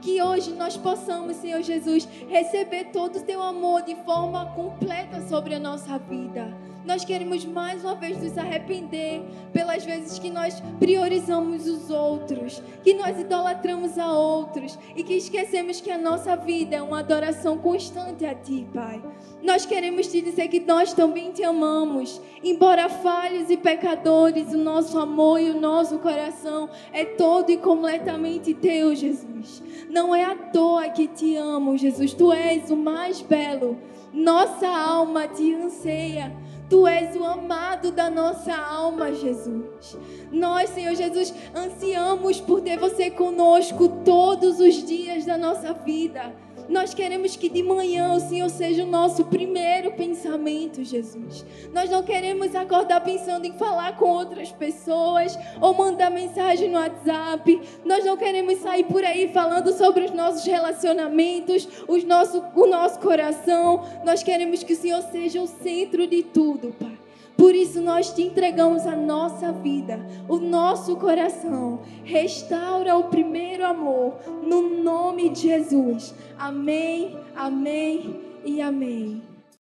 Que 0.04 0.20
hoje 0.20 0.52
nós 0.52 0.76
possamos, 0.76 1.36
Senhor 1.36 1.62
Jesus, 1.62 2.06
receber 2.28 2.90
todo 2.92 3.16
o 3.16 3.22
teu 3.22 3.42
amor 3.42 3.80
de 3.80 3.94
forma 4.04 4.52
completa 4.54 5.22
sobre 5.22 5.54
a 5.54 5.58
nossa 5.58 5.98
vida 5.98 6.54
Nós 6.84 7.02
queremos 7.02 7.46
mais 7.46 7.82
uma 7.82 7.94
vez 7.94 8.22
nos 8.22 8.36
arrepender 8.36 9.22
pelas 9.54 9.84
vezes 9.84 10.18
que 10.18 10.28
nós 10.28 10.62
priorizamos 10.78 11.66
os 11.66 11.88
outros, 11.90 12.62
que 12.82 12.92
nós 12.92 13.18
idolatramos 13.18 13.98
a 13.98 14.12
outros 14.12 14.78
e 14.94 15.02
que 15.02 15.14
esquecemos 15.14 15.80
que 15.80 15.90
a 15.90 15.96
nossa 15.96 16.36
vida 16.36 16.76
é 16.76 16.82
uma 16.82 16.98
adoração 16.98 17.56
constante 17.56 18.26
a 18.26 18.34
Ti, 18.34 18.66
Pai. 18.72 19.02
Nós 19.42 19.64
queremos 19.64 20.08
te 20.08 20.20
dizer 20.20 20.48
que 20.48 20.60
nós 20.60 20.92
também 20.92 21.32
te 21.32 21.42
amamos, 21.42 22.20
embora 22.42 22.88
falhos 22.90 23.48
e 23.48 23.56
pecadores, 23.56 24.52
o 24.52 24.58
nosso 24.58 24.98
amor 24.98 25.40
e 25.40 25.50
o 25.50 25.60
nosso 25.60 25.98
coração 25.98 26.68
é 26.92 27.04
todo 27.04 27.50
e 27.50 27.56
completamente 27.56 28.52
Teu, 28.52 28.94
Jesus. 28.94 29.62
Não 29.88 30.14
é 30.14 30.24
à 30.24 30.34
toa 30.34 30.88
que 30.88 31.08
te 31.08 31.34
amo, 31.36 31.78
Jesus. 31.78 32.12
Tu 32.12 32.32
és 32.32 32.70
o 32.70 32.76
mais 32.76 33.22
belo. 33.22 33.78
Nossa 34.12 34.68
alma 34.68 35.26
te 35.26 35.54
anseia. 35.54 36.32
Tu 36.68 36.86
és 36.86 37.14
o 37.16 37.24
amado 37.24 37.92
da 37.92 38.08
nossa 38.08 38.54
alma, 38.54 39.12
Jesus. 39.12 39.96
Nós, 40.32 40.70
Senhor 40.70 40.94
Jesus, 40.94 41.34
ansiamos 41.54 42.40
por 42.40 42.60
ter 42.62 42.78
você 42.78 43.10
conosco 43.10 43.88
todos 44.04 44.60
os 44.60 44.84
dias 44.84 45.24
da 45.24 45.36
nossa 45.36 45.72
vida. 45.74 46.34
Nós 46.68 46.94
queremos 46.94 47.36
que 47.36 47.48
de 47.48 47.62
manhã 47.62 48.12
o 48.12 48.20
Senhor 48.20 48.48
seja 48.48 48.84
o 48.84 48.86
nosso 48.86 49.24
primeiro 49.26 49.92
pensamento, 49.92 50.82
Jesus. 50.82 51.44
Nós 51.72 51.90
não 51.90 52.02
queremos 52.02 52.54
acordar 52.54 53.00
pensando 53.00 53.46
em 53.46 53.52
falar 53.52 53.96
com 53.96 54.06
outras 54.06 54.50
pessoas 54.50 55.38
ou 55.60 55.74
mandar 55.74 56.10
mensagem 56.10 56.70
no 56.70 56.78
WhatsApp. 56.78 57.60
Nós 57.84 58.04
não 58.04 58.16
queremos 58.16 58.58
sair 58.58 58.84
por 58.84 59.04
aí 59.04 59.28
falando 59.32 59.72
sobre 59.72 60.04
os 60.04 60.10
nossos 60.12 60.44
relacionamentos, 60.44 61.68
os 61.86 62.04
nosso, 62.04 62.42
o 62.54 62.66
nosso 62.66 62.98
coração. 63.00 63.84
Nós 64.04 64.22
queremos 64.22 64.62
que 64.62 64.72
o 64.72 64.76
Senhor 64.76 65.02
seja 65.10 65.40
o 65.40 65.46
centro 65.46 66.06
de 66.06 66.22
tudo, 66.22 66.74
Pai. 66.78 67.03
Por 67.36 67.54
isso 67.54 67.80
nós 67.80 68.12
te 68.12 68.22
entregamos 68.22 68.86
a 68.86 68.94
nossa 68.94 69.52
vida, 69.52 69.98
o 70.28 70.36
nosso 70.36 70.96
coração. 70.96 71.80
Restaura 72.04 72.96
o 72.96 73.04
primeiro 73.04 73.66
amor, 73.66 74.14
no 74.42 74.82
nome 74.82 75.30
de 75.30 75.42
Jesus. 75.42 76.14
Amém, 76.38 77.16
amém 77.34 78.20
e 78.44 78.60
amém. 78.60 79.33